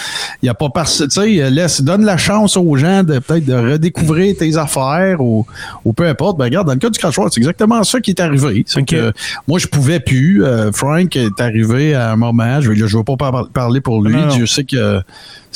[0.41, 3.45] Il y a pas parce, tu sais, laisse, donne la chance aux gens de peut-être
[3.45, 5.45] de redécouvrir tes affaires ou,
[5.84, 6.38] ou peu importe.
[6.38, 8.64] Ben, regarde, dans le cas du crachoir, c'est exactement ça qui est arrivé.
[8.68, 9.12] C'est que
[9.47, 10.43] moi, je pouvais plus.
[10.45, 12.62] Euh, Frank est arrivé à un moment.
[12.62, 14.14] Je vais, je vais pas par- parler pour lui.
[14.16, 14.36] Non, non.
[14.36, 15.01] Dieu sait que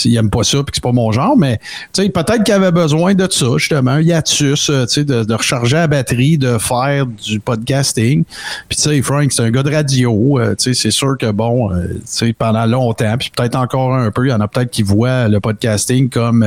[0.03, 1.59] il aime pas ça puis que c'est pas mon genre, mais
[1.93, 6.57] peut-être qu'il avait besoin de ça, justement, hiatus, euh, de, de recharger la batterie, de
[6.57, 8.23] faire du podcasting.
[8.67, 11.31] Puis tu sais, Frank, c'est un gars de radio, euh, tu sais, c'est sûr que
[11.31, 14.47] bon, euh, tu sais, pendant longtemps, puis peut-être encore un peu, il y en a
[14.47, 16.45] peut-être qui voient le podcasting comme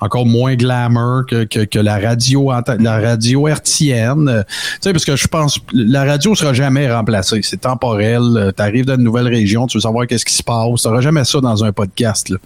[0.00, 4.28] encore moins glamour que, que, la radio la radio hertzienne.
[4.28, 7.40] Euh, tu sais, parce que je pense la radio sera jamais remplacée.
[7.42, 8.52] C'est temporel.
[8.56, 10.82] Tu arrives dans une nouvelle région, tu veux savoir qu'est-ce qui se passe.
[10.82, 12.28] Tu n'auras jamais ça dans un podcast.
[12.30, 12.38] Là.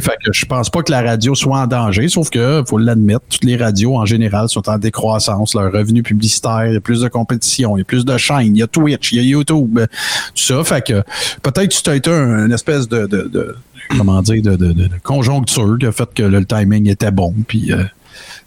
[0.00, 3.24] Fait que je pense pas que la radio soit en danger, sauf que, faut l'admettre,
[3.30, 5.54] toutes les radios en général sont en décroissance.
[5.54, 8.54] Leur revenu publicitaire, il y a plus de compétition, il y a plus de chaînes,
[8.54, 9.86] il y a Twitch, il y a YouTube, euh,
[10.34, 10.62] tout ça.
[10.64, 11.02] Fait que
[11.42, 13.56] peut-être que tu as été un- une espèce de, de, de-
[13.96, 17.84] comment dire, de- de conjoncture qui a fait que le, timing était bon, puis euh,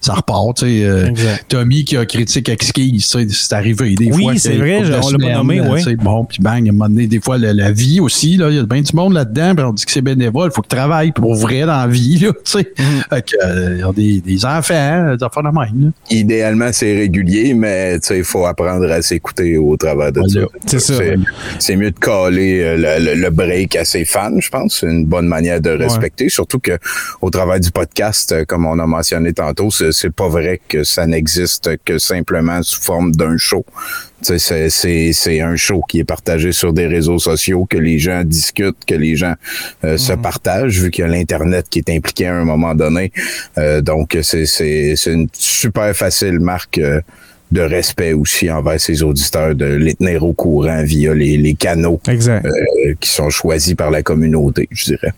[0.01, 0.57] ça repart.
[0.57, 1.09] Tu sais, euh.
[1.47, 4.33] Tommy qui a critique exquise, tu sais, c'est arrivé des Oui, fois.
[4.35, 5.77] c'est qu'il y a vrai, on l'a pas nommé, euh, ouais.
[5.77, 8.35] tu sais, Bon, puis bang, à un moment donné, des fois, la, la vie aussi,
[8.37, 10.55] là, il y a bien du monde là-dedans, puis on dit que c'est bénévole, il
[10.55, 12.61] faut que tu travailles pour vrai dans la vie, là, tu sais.
[12.77, 13.09] Mm-hmm.
[13.09, 15.89] Fait que, euh, ils ont des, des enfants, des enfants de même, là.
[16.09, 20.47] Idéalement, c'est régulier, mais tu sais, il faut apprendre à s'écouter au travers de Voilà.
[20.47, 20.59] ça.
[20.65, 20.93] C'est ça.
[21.59, 24.79] C'est mieux de caler euh, le, le- le break à ses fans, je pense.
[24.79, 26.29] C'est une bonne manière de respecter.
[26.29, 26.77] Surtout que
[27.21, 30.83] au travers du podcast, euh, comme on a mentionné tantôt, c'est c'est pas vrai que
[30.83, 33.65] ça n'existe que simplement sous forme d'un show.
[34.23, 38.23] C'est c'est- c'est un show qui est partagé sur des réseaux sociaux, que les gens
[38.23, 39.33] discutent, que les gens
[39.83, 43.11] euh, se partagent, vu qu'il y a l'Internet qui est impliqué à un moment donné.
[43.57, 47.01] Euh, donc, c'est une super facile marque euh,
[47.51, 51.99] de respect aussi envers ses auditeurs, de les tenir au courant via les, les canaux
[52.07, 52.45] Exact.
[52.45, 55.11] euh, qui sont choisis par la communauté, je dirais.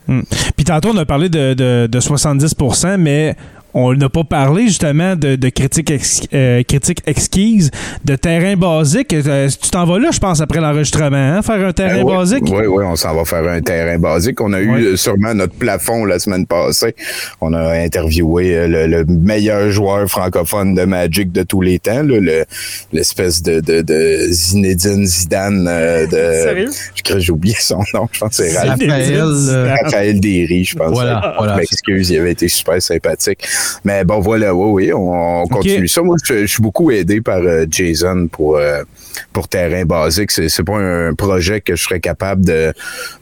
[0.56, 3.36] Puis tantôt, on a parlé de, de, de 70% mais
[3.74, 7.72] on n'a pas parlé justement de, de critiques ex- euh, critiques exquises,
[8.06, 9.14] de terrain basique.
[9.14, 12.44] Euh, tu t'en vas là, je pense, après l'enregistrement, hein, faire un terrain oui, basique?
[12.46, 14.40] Oui, oui, on s'en va faire un terrain basique.
[14.42, 16.96] On a eu euh, sûrement notre plafond la semaine passée.
[17.42, 22.04] On a interviewé euh, le, le meilleur joueur francophone de Magic de tous les temps,
[22.04, 22.46] là, le-
[22.92, 25.68] l'espèce de, de, de Zinedine Zidane.
[25.68, 26.70] euh, de, Sérieux?
[26.96, 28.08] Je crois que j'ai oublié son nom.
[28.12, 28.90] Je pense que c'est Raphaël,
[29.22, 30.92] Raphaël, Raphaël Derry, je pense.
[30.92, 31.54] Voilà, voilà.
[31.54, 33.40] Je m'excuse, il avait été super sympathique.
[33.84, 36.02] Mais bon, voilà, oui, oui, on, on continue ça.
[36.02, 38.84] Moi, je, je suis beaucoup aidé par euh, Jason pour, euh,
[39.32, 40.32] pour Terrain Basique.
[40.32, 42.74] C'est, c'est pas un projet que je serais capable de,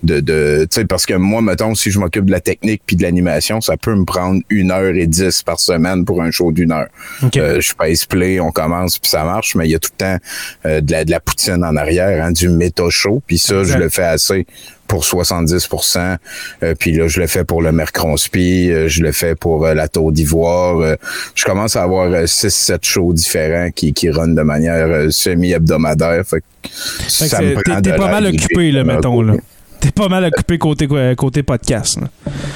[0.04, 2.96] de, de tu sais, parce que moi, mettons, si je m'occupe de la technique puis
[2.96, 6.52] de l'animation, ça peut me prendre une heure et dix par semaine pour un show
[6.52, 6.88] d'une heure.
[7.24, 7.38] OK.
[7.38, 10.06] Euh, je pèse play, on commence puis ça marche, mais il y a tout le
[10.06, 10.18] temps
[10.66, 13.22] euh, de, la, de la poutine en arrière, hein, du méta show.
[13.26, 13.74] Puis ça, Exact.
[13.74, 14.46] je le fais assez
[14.92, 16.18] pour 70%
[16.64, 19.74] euh, Puis là, je le fais pour le Mercronspi, euh, je le fais pour euh,
[19.74, 20.80] la Tour d'Ivoire.
[20.82, 20.96] euh,
[21.34, 26.24] je commence à avoir 6-7 shows différents qui, qui run de manière euh, semi-hebdomadaire.
[26.26, 26.70] Fait que
[27.08, 29.36] Fait que ça me prend t'es- t'es pas mal occupé, là, Euh, mettons, là.
[29.82, 32.00] T'es pas mal occupé côté, côté podcast.
[32.00, 32.08] là.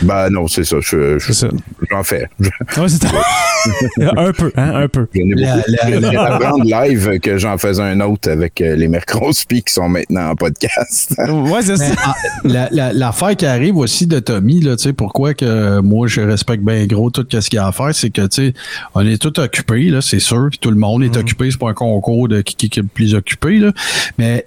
[0.03, 0.77] Ben non, c'est ça.
[0.79, 1.47] Je, je- C'est ça.
[1.89, 2.29] j'en fais.
[2.39, 2.49] Je,
[2.79, 3.03] Ouais, c'est
[4.17, 5.07] un peu, hein, un peu.
[5.13, 5.55] j'en ai La-
[5.99, 6.13] beaucoup.
[6.13, 10.29] la- apprendre live que j'en faisais un autre avec euh, les Mercronspi qui sont maintenant
[10.29, 11.15] en podcast.
[11.27, 11.85] Ouais, c'est ça.
[12.05, 12.13] Ah,
[12.43, 16.21] la- la- L'affaire qui arrive aussi de Tommy, là, tu sais, pourquoi que moi je
[16.21, 18.53] respecte bien gros tout ce qu'il y a à faire, c'est que tu sais,
[18.93, 21.69] on est tout occupé, là, c'est sûr, puis tout le monde est occupé, c'est pas
[21.69, 23.71] un concours de qui, qui, qui est le plus occupé, là.
[24.17, 24.45] Mais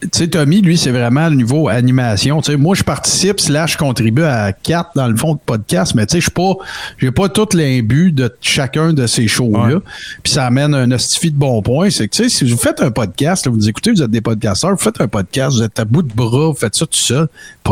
[0.00, 2.40] tu sais, Tommy, lui, c'est vraiment le niveau animation.
[2.40, 6.06] Tu sais, moi, je participe slash contribue à quatre dans le fond de podcast, mais
[6.06, 6.52] tu sais, je suis pas,
[6.98, 9.74] j'ai pas tout l'imbu de chacun de ces shows-là.
[9.76, 9.80] Ouais.
[10.22, 11.90] Puis ça amène un hostifie de bons points.
[11.90, 14.10] C'est que, tu sais, si vous faites un podcast, là, vous nous écoutez, vous êtes
[14.10, 16.86] des podcasteurs, vous faites un podcast, vous êtes à bout de bras, vous faites ça
[16.86, 17.26] tout seul.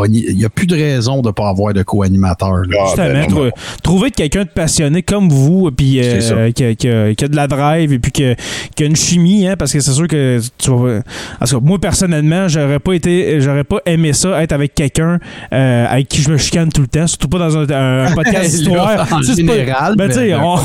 [0.09, 2.61] Il n'y a plus de raison de pas avoir de co-animateur.
[2.71, 3.49] Ah, Justement, ben, trou-
[3.81, 7.35] trouver quelqu'un de passionné comme vous, puis euh, qui, a, qui a- qui a de
[7.35, 8.35] la drive et puis qui a,
[8.75, 10.99] qui a une chimie, hein, parce que c'est sûr que tu vas.
[11.41, 12.16] En tout cas, moi personnellement,
[12.47, 15.19] j'aurais pas été, j'aurais pas aimé ça être avec quelqu'un
[15.53, 18.49] euh, avec qui je me chicane tout le temps, surtout pas dans un, un podcast
[18.57, 19.01] d'histoire.
[19.11, 20.57] en pas- général, ben, mais- on,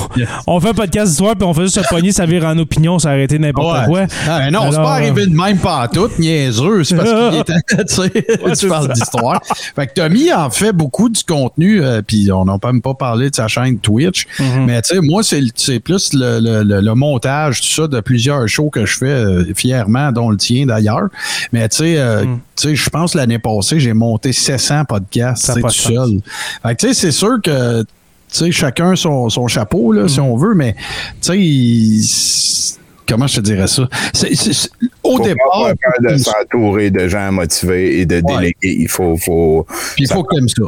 [0.47, 2.99] on fait un podcast d'histoire puis on fait juste se pogner, ça vire en opinion,
[2.99, 3.87] été n'importe Ouais.
[3.87, 4.07] quoi.
[4.29, 6.85] Ah, non, c'est Alors, pas arrivé de même pas tout, niaiseux.
[6.85, 7.45] C'est parce qu'il
[7.87, 9.41] tu sais, tu parles d'histoire.
[9.45, 13.31] Fait que Tommy en fait beaucoup du contenu, euh, puis on n'a même pas parlé
[13.31, 14.27] de sa chaîne Twitch.
[14.39, 14.65] Mhm.
[14.67, 18.01] Mais tu sais, moi, c'est c'est plus le, le- le- le montage, tout ça, de
[18.01, 21.09] plusieurs shows que je fais euh, fièrement, dont le tien d'ailleurs.
[21.53, 22.25] Mais tu sais, euh,
[22.57, 26.21] tu sais, je pense l'année passée, j'ai monté 700 podcasts, tu tout seul.
[26.63, 27.87] Fait que tu sais, c'est sûr que tu
[28.31, 30.27] sais, chacun son, son chapeau, là, si Mhm.
[30.27, 30.75] on veut, mais
[31.21, 32.79] tu sais,
[33.09, 33.89] comment je te dirais ça?
[34.15, 34.71] C'est- c'est- c'est-
[35.03, 38.23] au faut départ, de s'entourer de gens motivés et de Ouais.
[38.23, 38.55] déléguer.
[38.83, 40.63] Il faut, faut, puis il faut que t'aimes ça.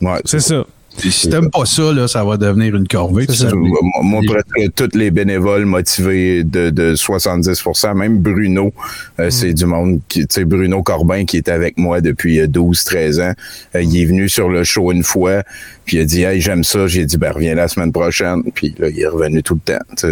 [0.00, 0.64] ouais, C'est ça.
[0.98, 3.26] Si t'aimes pas ça, là, ça va devenir une corvée.
[3.28, 3.48] Ça.
[3.54, 7.62] Moi, moi, presque tous les bénévoles motivés de, de 70
[7.94, 8.72] même Bruno,
[9.18, 9.30] euh, Mm.
[9.30, 12.84] c'est du monde qui, tu sais, Bruno Corbin qui est avec moi depuis euh, 12,
[12.84, 13.32] 13 ans.
[13.74, 15.42] Euh, il est venu sur le show une fois,
[15.84, 16.86] puis il a dit, hey, j'aime ça.
[16.86, 18.42] J'ai dit, ben, reviens la semaine prochaine.
[18.54, 19.84] Puis là, il est revenu tout le temps.
[19.96, 20.08] Ça.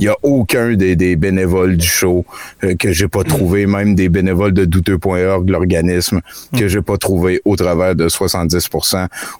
[0.00, 2.24] il y a aucun des, des bénévoles du show
[2.64, 6.20] euh, que j'ai pas trouvé, même des bénévoles de douteux.org, l'organisme,
[6.56, 8.68] que j'ai pas trouvé au travers de 70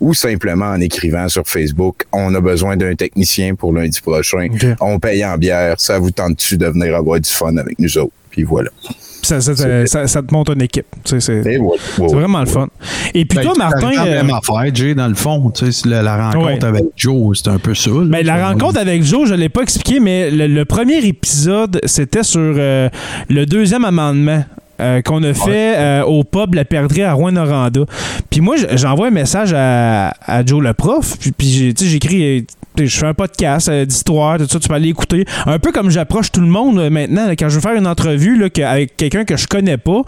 [0.01, 4.49] ou simplement en écrivant sur Facebook, on a besoin d'un technicien pour lundi prochain.
[4.81, 5.75] On paye en bière.
[5.79, 8.13] Ça vous tente-tu de venir avoir du fun avec nous autres?
[8.31, 8.71] Puis voilà.
[9.23, 10.87] Ça, ça, ça, ça- ça te monte une équipe.
[11.05, 12.69] Tu sais, C'est c'est vraiment le fun.
[13.13, 13.91] Et puis Ben, toi, c'est Martin.
[13.93, 15.51] la euh, même affaire, Jay, dans le fond.
[15.51, 16.65] Tu sais, c'est la, la rencontre Ouais.
[16.65, 17.91] avec Joe, c'est un peu ça.
[17.91, 18.05] là.
[18.07, 21.81] Ben, la rencontre avec Joe, je ne l'ai pas expliqué, mais le, le premier épisode,
[21.85, 22.89] c'était sur euh,
[23.29, 24.43] le deuxième amendement.
[24.81, 27.83] Euh, qu'on a fait euh, au pub La Perdrix à Rouen-Noranda.
[28.31, 31.91] Puis moi, j'envoie un message à, à Joe le prof, puis, puis j'ai- tu sais,
[31.91, 32.39] j'écris,
[32.79, 35.25] euh, je fais un podcast d'histoire, tout ça, tu peux aller écouter.
[35.47, 38.49] Un peu comme j'approche tout le monde maintenant, quand je veux faire une entrevue là,
[38.71, 40.03] avec quelqu'un que je connais pas,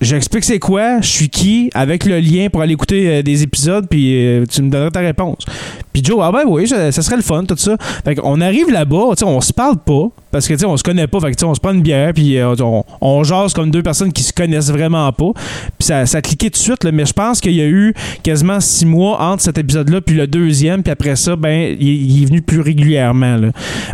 [0.00, 3.86] J'explique c'est quoi, je suis qui, avec le lien pour aller écouter euh, des épisodes,
[3.88, 5.44] puis euh, tu me donneras ta réponse.
[5.92, 7.76] Puis Joe, ah ben oui, ça, ça serait le fun, tout ça.
[8.04, 10.76] Fait qu'on arrive là-bas, tu sais, on se parle pas, parce que tu sais, on
[10.76, 12.84] se connaît pas, fait que tu sais, on se prend une bière, puis euh, on,
[13.00, 15.32] on jase comme deux personnes qui se connaissent vraiment pas.
[15.78, 17.66] Puis ça, ça a cliqué tout de suite, là, mais je pense qu'il y a
[17.66, 17.92] eu
[18.22, 22.22] quasiment six mois entre cet épisode-là, puis le deuxième, puis après ça, ben, il, il
[22.22, 23.36] est venu plus régulièrement.
[23.36, 23.48] Là.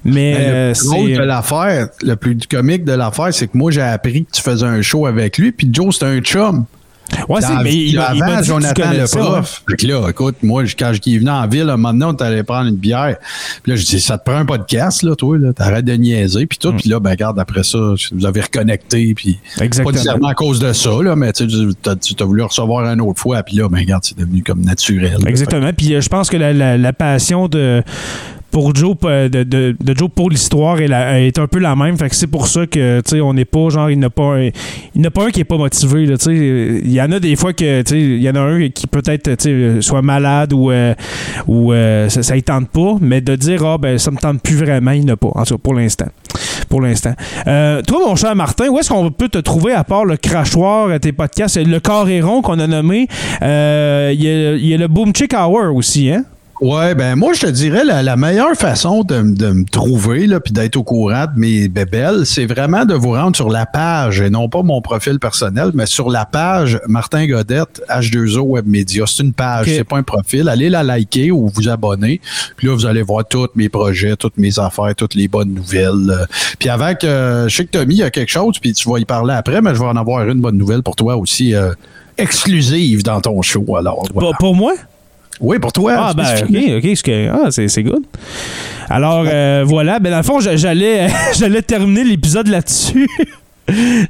[0.05, 3.71] Mais Ben, le plus drôle de l'affaire, le plus comique de l'affaire, c'est que moi,
[3.71, 6.65] j'ai appris que tu faisais un show avec lui, puis Joe, c'était un chum.
[7.29, 9.25] Ouais, c'est, mais il, m'a- il m'a avant dit que Jonathan le connaissais, ouais.
[9.27, 9.63] prof.
[9.69, 12.05] Fait que là, écoute, moi, je- quand je suis venu en ville, un moment donné,
[12.07, 13.17] on t'allait prendre une bière.
[13.63, 15.53] Puis là, je dis, ça te prend un podcast, là, toi, là.
[15.53, 16.73] T'arrêtes de niaiser, puis tout.
[16.73, 16.77] Mm.
[16.79, 17.79] Puis là, ben, regarde, après ça,
[18.11, 19.93] vous avez reconnecté, puis pas Exactement.
[19.93, 23.57] nécessairement à cause de ça, là, mais tu as voulu recevoir une autre fois, puis
[23.57, 25.19] là, ben, regarde, c'est devenu comme naturel.
[25.27, 25.73] Exactement.
[25.77, 27.83] Puis euh, je pense que la, la- la passion de
[28.55, 30.89] pour Joe euh, de, de- de Joe pour l'histoire est,
[31.27, 31.99] est un peu la même.
[31.99, 34.07] Fait que c'est pour ça que tu sais on n'est pas genre il n'y en
[34.07, 34.53] a pas un, il
[34.95, 36.07] n'y en a pas un qui est pas motivé.
[36.07, 36.15] là.
[36.29, 39.43] Il y en a des fois que tu il y en a un qui peut-être
[39.43, 40.95] sais, soit malade ou euh,
[41.49, 44.41] ou euh, ça, ça y tente pas, mais de dire ah ben ça me tente
[44.41, 45.33] plus vraiment, il n'y en a pas.
[45.35, 46.07] En tout cas pour l'instant.
[46.69, 47.15] Pour l'instant.
[47.49, 50.89] Euh, toi, mon cher Martin, où est-ce qu'on peut te trouver à part le crachoir,
[50.89, 53.09] euh, tes podcasts, le Coréron qu'on a nommé?
[53.43, 56.25] Euh, Il y, y a le Boom Chick Hour aussi, hein?
[56.61, 60.53] Ouais, ben moi, je te dirais la, la meilleure façon de, me trouver là, puis
[60.53, 64.31] d'être au courant de mes bébelles, c'est vraiment de vous rendre sur la page, et
[64.31, 69.05] non pas mon profil personnel, mais sur la page Martin Godette, H2O Web Media.
[69.07, 70.49] C'est une page, c'est pas un profil.
[70.49, 72.21] Allez la liker ou vous abonner.
[72.57, 76.11] Puis là, vous allez voir tous mes projets, toutes mes affaires, toutes les bonnes nouvelles.
[76.11, 76.25] Euh,
[76.59, 78.99] Puis avec, euh, je sais que Tommy, il y a quelque chose, puis tu vas
[78.99, 81.55] y parler après, mais je vais en avoir une bonne nouvelle pour toi aussi.
[81.55, 81.73] euh,
[82.17, 84.29] exclusive dans ton show alors voilà.
[84.31, 84.75] Pour, pour moi?
[85.41, 86.25] Oui pour toi Ah, ben,
[86.79, 88.03] ok, ok, ah, c'est, c'est good.
[88.89, 89.99] Alors, euh, voilà.
[89.99, 91.09] Ben, dans le fond, j'a- j'allais,
[91.39, 93.09] j'allais terminer l'épisode là-dessus.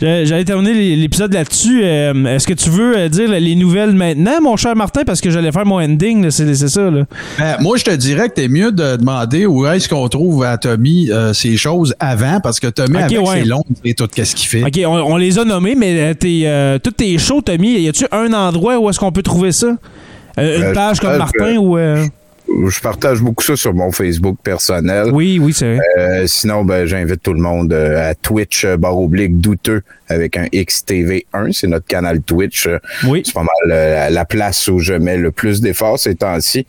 [0.01, 1.83] J'allais terminer l'é- l'épisode là-dessus.
[1.85, 5.03] Euh, est-ce que tu veux euh, dire les nouvelles maintenant, mon cher Martin?
[5.07, 6.91] Parce que j'allais faire mon ending, c'est, c'est ça.
[6.91, 7.05] Là.
[7.39, 10.59] Ben, moi, je te dirais que t'es mieux de demander où est-ce qu'on trouve à
[10.59, 13.43] Tommy euh, ces choses avant, parce que Tommy, Ok, avec ouais.
[13.43, 14.65] ses longues et tout, qu'est-ce qu'il fait?
[14.65, 18.07] OK, on, on les a nommés, mais tes, euh, tous tes shows, Tommy, y a-tu
[18.11, 19.69] un endroit où est-ce qu'on peut trouver ça?
[20.39, 21.79] Euh, une Euh, page comme Martin ou...
[22.69, 25.11] Je partage beaucoup ça sur mon Facebook personnel.
[25.13, 25.85] Oui, oui, c'est vrai.
[25.99, 30.37] Euh, sinon, ben, j'invite tout le monde euh, à Twitch euh, barre oblique douteux avec
[30.37, 31.53] un XTV1.
[31.53, 32.69] C'est notre canal Twitch.
[33.07, 33.23] Oui.
[33.25, 36.67] C'est pas mal euh, la- la place où je mets le plus d'efforts ces temps-ci.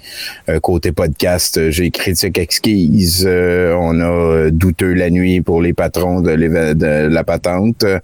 [0.49, 3.23] Euh, côté podcast, j'ai Critique Exquise.
[3.27, 7.83] euh, on a Douteux la nuit pour les patrons de, de la patente.
[7.83, 7.99] Euh,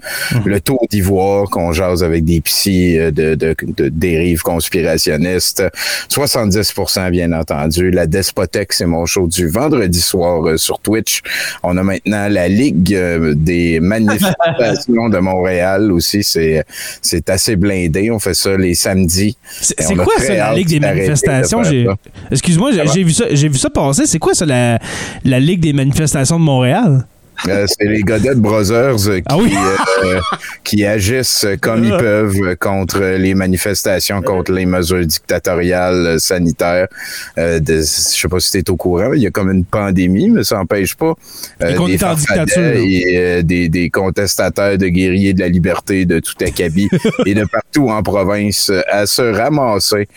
[0.45, 5.63] Le tour d'ivoire qu'on jase avec des psys de, de, de dérives conspirationnistes.
[6.09, 7.70] 70% bien entendu.
[7.79, 11.21] La Despothèque, c'est mon show du vendredi soir euh, sur Twitch.
[11.63, 16.23] On a maintenant la Ligue euh, des manifestations de Montréal aussi.
[16.23, 16.63] C'est
[17.01, 18.11] c'est assez blindé.
[18.11, 19.37] On fait ça les samedis.
[19.61, 21.63] C'est quoi ça, la Ligue des de manifestations?
[21.63, 21.87] J'ai-.
[22.31, 24.05] Excuse-moi, j'ai- j'ai vu ça, j'ai vu ça passer.
[24.05, 24.79] C'est quoi ça, la,
[25.23, 27.05] la Ligue des manifestations de Montréal?
[27.47, 29.53] Euh, c'est les Godet Brothers euh, qui, Ah oui?
[30.03, 30.19] euh,
[30.63, 36.87] qui agissent comme ils peuvent contre les manifestations, contre les mesures dictatoriales sanitaires.
[37.37, 39.65] Euh, de, je sais pas si tu es au courant, il y a comme une
[39.65, 41.13] pandémie, mais ça n'empêche pas
[41.59, 41.97] des
[43.39, 46.89] et des, des contestataires de guerriers de la liberté de tout acabit
[47.25, 50.07] et de partout en province à se ramasser.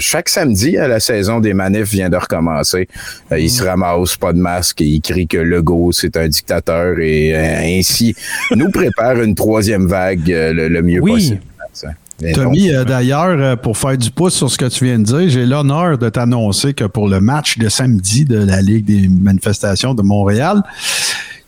[0.00, 2.88] Chaque samedi, à la saison des manifs vient de recommencer.
[3.36, 3.66] Ils se Mm.
[3.68, 8.14] ramassent, pas de masque, et ils crient que Legault, c'est un dictateur et euh, ainsi
[8.54, 11.12] nous prépare une troisième vague euh, le, le mieux Oui.
[11.12, 11.40] possible.
[11.72, 11.88] Ça.
[12.22, 15.04] Mais Tommy, euh, d'ailleurs, euh, pour faire du pouce sur ce que tu viens de
[15.04, 19.06] dire, j'ai l'honneur de t'annoncer que pour le match de samedi de la Ligue des
[19.08, 20.62] manifestations de Montréal,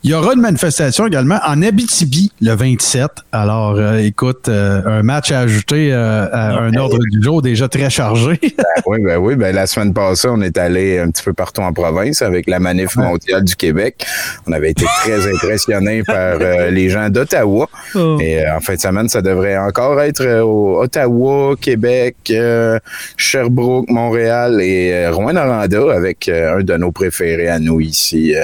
[0.08, 3.10] il y aura une manifestation également en Abitibi le 27.
[3.30, 7.68] Alors, euh, écoute, euh, un match à ajouter euh, à un ordre du jour déjà
[7.68, 8.40] très chargé.
[8.86, 11.74] oui, ben oui, ben la semaine passée, on est allé un petit peu partout en
[11.74, 14.06] province avec la manif mondiale du Québec.
[14.46, 17.68] On avait été très impressionnés par les gens d'Ottawa.
[17.94, 18.16] Oh.
[18.18, 22.32] Et en fin de semaine, ça devrait encore être au Ottawa, Québec,
[23.18, 28.34] Sherbrooke, Montréal et Rouen-Noranda avec un de nos préférés à nous ici,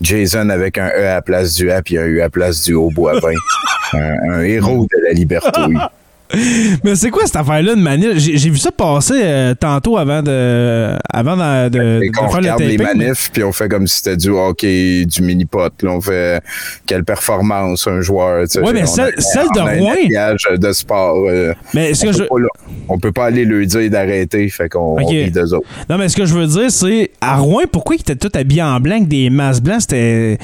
[0.00, 2.62] Jason avec un E à la place du A puis un U à la place
[2.64, 3.32] du Haut-Boivin.
[3.94, 5.60] un, un héros de la liberté.
[6.84, 8.18] Mais c'est quoi cette affaire-là de manif?
[8.18, 12.60] J'ai vu ça passer euh, tantôt avant de, avant de, de qu'on faire le regarde
[12.60, 15.72] les manifs, puis on fait comme si c'était du hockey, du mini-pot.
[15.82, 16.42] Là, on fait
[16.84, 18.44] quelle performance un joueur.
[18.56, 20.56] Ouais, mais On celle- a- celle de on un Rouen.
[20.58, 21.16] de sport.
[21.30, 22.48] euh, Mais ce on, que je, peut pas, là,
[22.90, 25.04] on peut pas aller lui dire d'arrêter, fait qu'on Ok.
[25.04, 25.66] on rit d'eux autres.
[25.88, 28.62] non, mais ce que je veux dire, c'est à Rouen, pourquoi ils étaient tous habillés
[28.62, 29.80] en blanc avec des masques blancs?
[29.80, 30.36] C'était,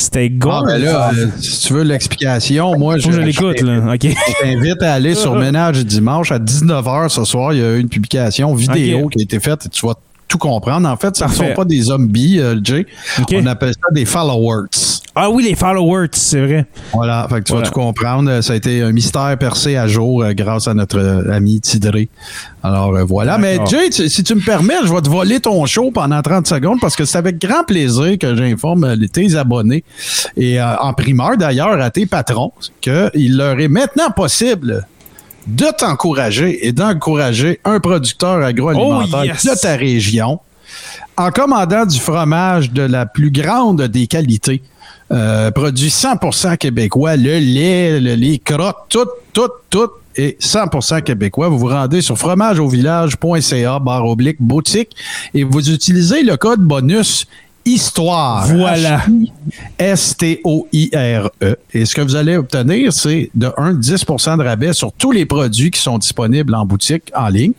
[0.00, 0.64] c'était Ah, gore.
[0.66, 3.94] ben là, euh, si tu veux l'explication, moi, je l'écoute, là.
[3.94, 4.02] OK.
[4.04, 7.52] Je t'invite à aller sur Ménage dimanche à 19h ce soir.
[7.52, 9.94] Il y a eu une publication vidéo qui a été faite et tu vas
[10.28, 10.88] tout comprendre.
[10.88, 12.86] En fait, ce ne sont pas des zombies, euh, Jay.
[13.20, 13.34] Ok.
[13.34, 14.66] On appelle ça des followers.
[15.16, 16.66] Ah oui, les followers, c'est vrai.
[16.92, 17.64] Voilà, fait que tu Voilà.
[17.66, 18.40] vas tout comprendre.
[18.42, 22.08] Ça a été un mystère percé à jour euh, grâce à notre euh, ami Tidré.
[22.62, 23.36] Alors euh, voilà.
[23.36, 23.58] Mais.
[23.68, 26.78] Jay, tu- si tu me permets, je vais te voler ton show pendant 30 secondes
[26.80, 29.82] parce que c'est avec grand plaisir que j'informe tes abonnés
[30.36, 34.86] et euh, en primeur d'ailleurs à tes patrons qu'il leur est maintenant possible
[35.48, 39.44] de t'encourager et d'encourager un producteur agroalimentaire Oh, yes.
[39.44, 40.38] de ta région
[41.16, 44.62] en commandant du fromage de la plus grande des qualités.
[45.12, 51.48] Euh, produit 100% québécois, le lait, le- les crottes, tout, tout, tout est 100% québécois.
[51.48, 54.94] Vous vous rendez sur fromageauvillage.ca barre oblique boutique
[55.34, 57.26] et vous utilisez le code bonus
[57.64, 58.46] histoire.
[58.46, 59.04] Voilà.
[59.78, 61.56] S-T-O-I-R-E.
[61.74, 65.26] Et ce que vous allez obtenir, c'est de 1 10% de rabais sur tous les
[65.26, 67.52] produits qui sont disponibles en boutique en ligne.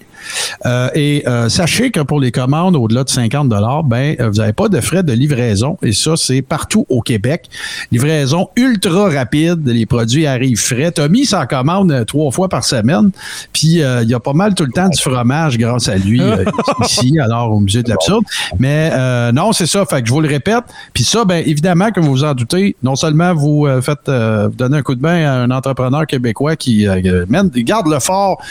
[0.66, 3.50] Euh, et euh, sachez que pour les commandes au-delà de 50
[3.86, 5.78] ben, euh, vous n'avez pas de frais de livraison.
[5.82, 7.50] Et ça, c'est partout au Québec.
[7.92, 9.68] Livraison ultra rapide.
[9.68, 10.92] Les produits arrivent frais.
[10.92, 13.12] Tommy s'en commande trois fois par semaine.
[13.54, 16.22] Puis, euh, il y a pas mal tout le temps du fromage grâce à lui
[16.84, 18.24] ici, alors au Musée de l'Absurde.
[18.60, 18.92] Mais
[19.32, 19.86] non, c'est ça.
[19.86, 20.64] Fait que je vous le répète.
[20.94, 24.78] Puis ça, ben évidemment, que vous vous en doutez, non seulement vous faites vous donnez
[24.78, 26.88] un coup de main à un entrepreneur québécois qui
[27.28, 28.42] mène, garde le fort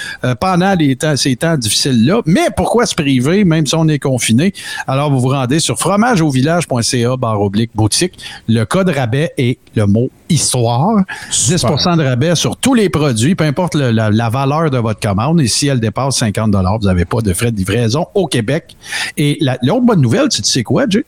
[0.41, 4.53] pendant les temps, ces temps difficiles-là, mais pourquoi se priver, même si on est confiné?
[4.87, 8.19] Alors, vous vous rendez sur fromageauvillage.ca barre oblique boutique.
[8.49, 10.97] Le code rabais est le mot histoire.
[11.31, 15.01] 10% de rabais sur tous les produits, peu importe le- la, la valeur de votre
[15.01, 15.41] commande.
[15.41, 18.77] Et si elle dépasse 50 vous n'avez pas de frais de livraison au Québec.
[19.17, 21.05] Et la- l'autre bonne nouvelle, tu sais quoi, Jay?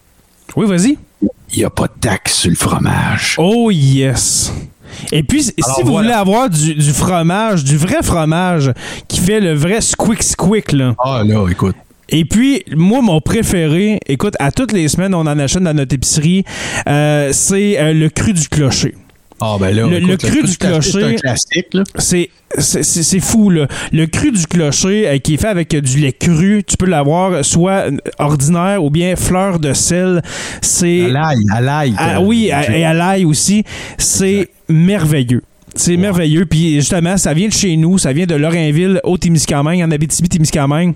[0.57, 0.99] Oui, vas-y.
[1.55, 3.37] Il n'y a pas de taxe sur le fromage.
[3.39, 4.53] Oh yes.
[5.11, 6.03] Et puis, si Alors, vous voilà.
[6.09, 8.73] voulez avoir du, du fromage, du vrai fromage
[9.09, 10.95] qui fait le vrai squick squick, là.
[11.05, 11.77] Ah là, écoute.
[12.09, 15.95] Et puis, moi, mon préféré, écoute, à toutes les semaines, on en achète dans notre
[15.95, 16.45] épicerie,
[16.87, 18.95] euh, c'est euh, le cru du clocher.
[19.45, 21.15] Ah ben là, Le- le écoute, cru du café, C'est un clocher.
[21.17, 21.83] classique, là.
[21.99, 23.67] C'est c'est- fou, là.
[23.93, 26.87] Le cru du clocher euh, qui est fait avec euh, du lait cru, tu peux
[26.87, 27.87] l'avoir soit
[28.19, 30.23] ordinaire ou bien fleur de sel.
[30.61, 31.07] C'est.
[31.07, 31.95] À l'ail, à l'ail.
[31.99, 33.65] Ah, oui, à- et à l'ail aussi.
[33.99, 35.43] C'est merveilleux.
[35.75, 36.45] C'est merveilleux.
[36.47, 37.97] Puis justement, ça vient de chez nous.
[37.99, 40.95] Ça vient de Lorrainville, au Témiscamingue, en Abitibi-Témiscamingue.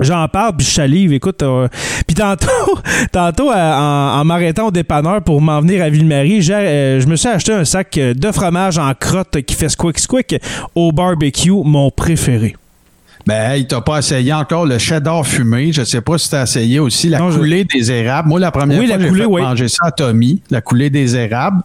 [0.00, 1.40] J'en parle, puis je salive, écoute.
[1.44, 1.68] euh,
[2.04, 2.48] puis tantôt,
[3.12, 7.14] tantôt euh, en, en m'arrêtant au dépanneur pour m'en venir à Ville-Marie, euh, je me
[7.14, 10.34] suis acheté un sac de fromage en crotte qui fait squick squick
[10.74, 12.56] au barbecue, mon préféré.
[13.24, 15.72] Ben, hey, t'as pas essayé encore le cheddar fumé.
[15.72, 18.28] Je sais pas si t'as essayé aussi la Non, je- coulée des érables.
[18.28, 19.42] Moi, la première Oui, fois, j'ai oui.
[19.42, 21.62] manger ça à Tommy, la coulée des érables.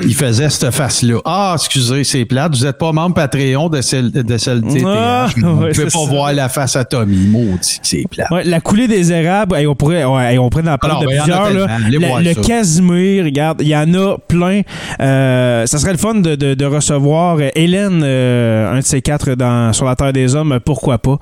[0.00, 1.20] Il faisait cette face-là.
[1.24, 2.54] Ah, excusez, c'est plate.
[2.54, 5.90] Vous n'êtes pas membre Patreon de celle de celle Ah, Vous ne ouais, c'est pas
[5.90, 5.98] ça.
[6.06, 7.16] voir la face à Tommy.
[7.28, 8.30] Maudit, que c'est plate.
[8.30, 11.06] Ouais, la coulée des érables, hey, on pourrait, ouais, on pourrait en parler Alors, de
[11.06, 11.50] ben, plusieurs.
[11.50, 12.20] là.
[12.20, 12.40] Le, ça.
[12.42, 14.60] Casimir, regarde, il y en a plein.
[15.00, 19.00] Euh, ça serait le fun de, de- de recevoir euh, Hélène, euh, un de ces
[19.00, 21.16] quatre dans, sur la Terre des Hommes, pourquoi pas.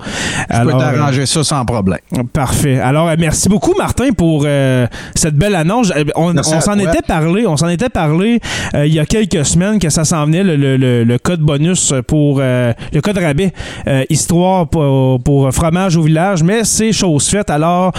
[0.51, 1.99] Je peux t'arranger ça sans problème.
[2.17, 2.79] euh, parfait.
[2.79, 5.93] Alors, euh, merci beaucoup, Martin, pour euh, cette belle annonce.
[6.15, 8.41] On, s'en était parlé, on s'en était parlé
[8.73, 11.93] il y a quelques semaines que ça s'en venait, le, le- le- le code bonus
[12.07, 13.51] pour euh, le code rabais,
[13.87, 17.49] euh, histoire pour, pour fromage au village, mais c'est chose faite.
[17.49, 17.91] Alors,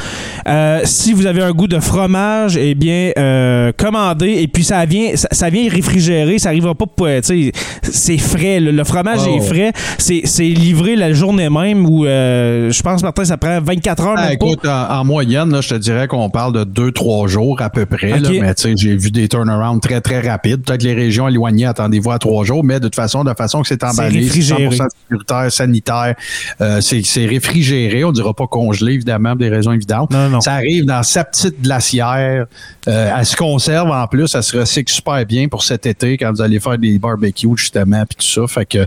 [0.48, 4.84] euh, si vous avez un goût de fromage, eh bien, euh, commandez et puis ça
[4.84, 7.52] vient, ça, ça vient réfrigéré, ça arrivera pas, pour, euh, tu sais,
[7.82, 8.60] c'est frais.
[8.60, 9.36] Le, le fromage Oh.
[9.36, 13.60] est frais, c'est c'est livré la journée même ou euh, je pense Martin, ça prend
[13.60, 14.14] 24 heures.
[14.16, 17.70] Ah, écoute, en, en moyenne, là, je te dirais qu'on parle de 2-3 jours à
[17.70, 18.18] peu près.
[18.18, 20.55] là, mais tu sais, j'ai vu des turnarounds très, très rapides.
[20.57, 23.68] Peut-être les régions éloignées, attendez-vous à 3 jours, mais de toute façon, de façon que
[23.68, 24.76] c'est emballé, c'est réfrigéré.
[24.76, 26.14] 100% sécuritaire, sanitaire,
[26.61, 28.04] euh, c'est réfrigéré.
[28.04, 30.11] On ne dira pas congelé, évidemment, pour des raisons évidentes.
[30.11, 30.40] Non, non.
[30.40, 32.46] Ça arrive dans sa petite glacière.
[32.88, 34.34] Euh, elle se conserve en plus.
[34.34, 38.04] Elle se recycle super bien pour cet été quand vous allez faire des barbecues, justement,
[38.07, 38.46] puis tout ça.
[38.46, 38.86] Fait que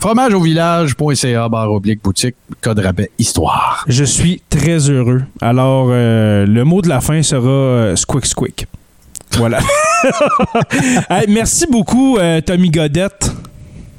[0.00, 3.84] fromage au village.ca, barre oblique, boutique, code rabais, histoire.
[3.88, 5.22] Je suis très heureux.
[5.40, 8.66] Alors, euh, le mot de la fin sera euh, squick squick.
[9.36, 9.58] Voilà.
[11.10, 13.32] Hey, merci beaucoup, euh, Tommy Godette.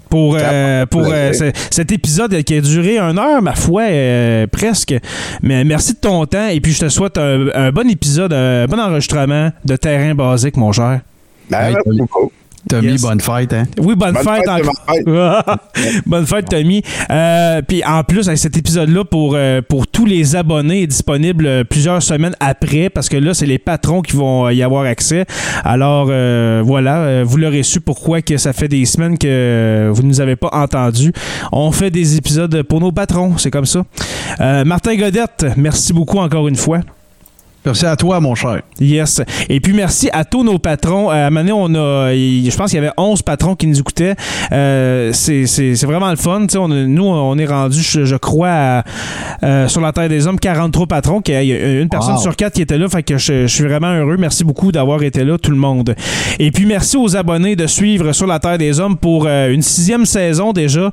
[0.10, 4.48] Pour, euh, pour euh, ce- cet épisode qui a duré une heure, ma foi, euh,
[4.48, 4.96] presque.
[5.42, 8.66] Mais merci de ton temps et puis je te souhaite un, un bon épisode, un
[8.68, 11.02] bon enregistrement de terrain basique, mon cher.
[11.50, 12.32] Ben, Hey, merci beaucoup.
[12.70, 13.02] Tommy, Yes.
[13.02, 13.64] bonne fête, hein?
[13.80, 15.58] Oui, bonne, Bonne fête, fête, encore.
[16.06, 16.82] bonne fête, Tommy.
[17.10, 21.46] Euh, Puis en plus, avec cet épisode-là, pour, euh, pour tous les abonnés, est disponible
[21.46, 25.26] euh, plusieurs semaines après, parce que là, c'est les patrons qui vont y avoir accès.
[25.64, 30.08] Alors euh, voilà, vous l'aurez su pourquoi que ça fait des semaines que vous ne
[30.08, 31.14] nous avez pas entendus.
[31.52, 33.84] On fait des épisodes pour nos patrons, c'est comme ça.
[34.42, 36.80] Euh, Martin Godette, merci beaucoup encore une fois.
[37.68, 38.62] Merci à toi, mon cher.
[38.80, 39.22] Yes.
[39.50, 41.12] Et puis merci à tous nos patrons.
[41.12, 43.68] Euh, à un moment donné, on a, je pense qu'il y avait 11 patrons qui
[43.68, 44.16] nous écoutaient.
[44.54, 46.46] Euh, c'est, vraiment le fun.
[46.58, 48.84] On, nous, on est rendu, je, je crois, à,
[49.44, 51.22] euh, sur la Terre des Hommes, 43 patrons.
[51.28, 52.22] Il y a une personne Wow.
[52.22, 52.88] sur quatre qui était là.
[52.88, 54.16] Fait que je, je suis vraiment heureux.
[54.18, 55.94] Merci beaucoup d'avoir été là, tout le monde.
[56.40, 59.62] Et puis merci aux abonnés de suivre sur la Terre des Hommes pour euh, une
[59.62, 60.90] sixième saison déjà.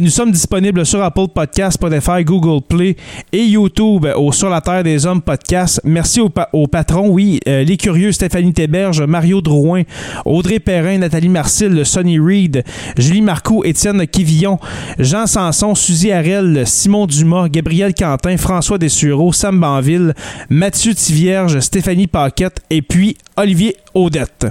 [0.00, 2.96] Nous sommes disponibles sur Apple Podcasts, Spotify, Google Play
[3.32, 5.80] et YouTube au Sur la Terre des Hommes podcast.
[5.84, 9.82] Merci aux, pa- aux patrons, oui, euh, les curieux Stéphanie Théberge, Mario Drouin,
[10.24, 12.64] Audrey Perrin, Nathalie Marcil, Sonny Reed,
[12.98, 14.58] Julie Marcoux, Étienne Quivillon,
[14.98, 20.14] Jean Sanson, Suzy Harel, Simon Dumas, Gabriel Quentin, François Dessureau, Sam Banville,
[20.48, 24.46] Mathieu Tivierge, Stéphanie Paquette et puis Olivier Audette.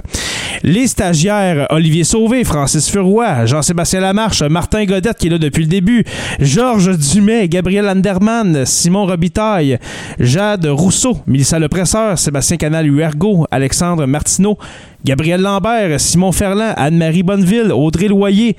[0.62, 5.68] Les stagiaires, Olivier Sauvé, Francis Furoy, Jean-Sébastien Lamarche, Martin Godette qui est là depuis le
[5.68, 6.04] début,
[6.40, 9.78] Georges Dumais, Gabriel Anderman, Simon Robitaille,
[10.18, 14.58] Jade Rousseau, Mélissa Lepresseur, Sébastien Canal Huergo, Alexandre Martineau,
[15.04, 18.56] Gabriel Lambert, Simon Ferland, Anne-Marie Bonneville, Audrey Loyer,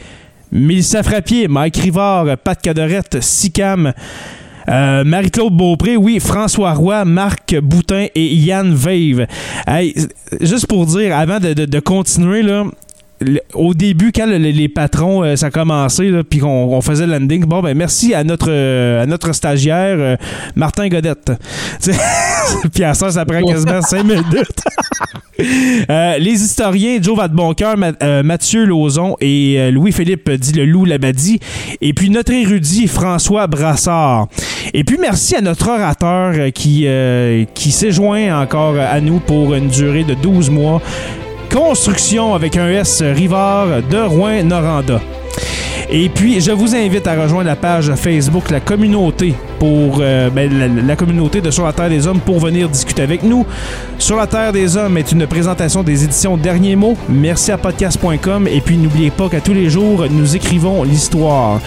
[0.52, 3.94] Mélissa Frappier, Mike Rivard, Pat Cadorette, Sicam,
[4.70, 9.28] euh, Marie-Claude Beaupré, oui, François Roy, Marc Boutin et Yann Veive.
[9.68, 9.94] Hey,
[10.42, 12.64] juste pour dire, avant de, de- continuer, là,
[13.54, 17.14] au début, quand le- les patrons, euh, ça a commencé, puis qu'on on faisait le
[17.14, 20.16] landing, bon, ben merci à notre, euh, à notre stagiaire, euh,
[20.56, 21.32] Martin Godette.
[22.74, 24.64] Puis à ça, ça prend quasiment cinq minutes.
[25.40, 31.40] Les historiens Joe Vadeboncoeur, Ma- Mathieu Lauzon et Louis-Philippe dit le loup Labadie.
[31.82, 34.28] Et puis notre érudit François Brassard.
[34.74, 36.88] Et puis merci à notre orateur qui,
[37.54, 40.82] qui s'est joint encore à nous pour une durée de 12 mois.
[41.56, 45.00] Construction avec un S Rivard de Rouen-Noranda.
[45.90, 50.52] Et puis, je vous invite à rejoindre la page Facebook, la communauté, pour euh, ben,
[50.52, 53.46] la, la communauté de Sur la Terre des Hommes pour venir discuter avec nous.
[53.98, 56.98] Sur la Terre des Hommes est une présentation des éditions Derniers mots.
[57.08, 58.50] Merci à podcast.com.
[58.50, 61.62] Et puis, n'oubliez pas qu'à tous les jours, nous écrivons l'histoire.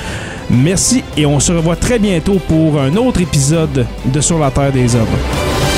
[0.51, 4.71] Merci et on se revoit très bientôt pour un autre épisode de Sur la Terre
[4.71, 5.78] des Hommes.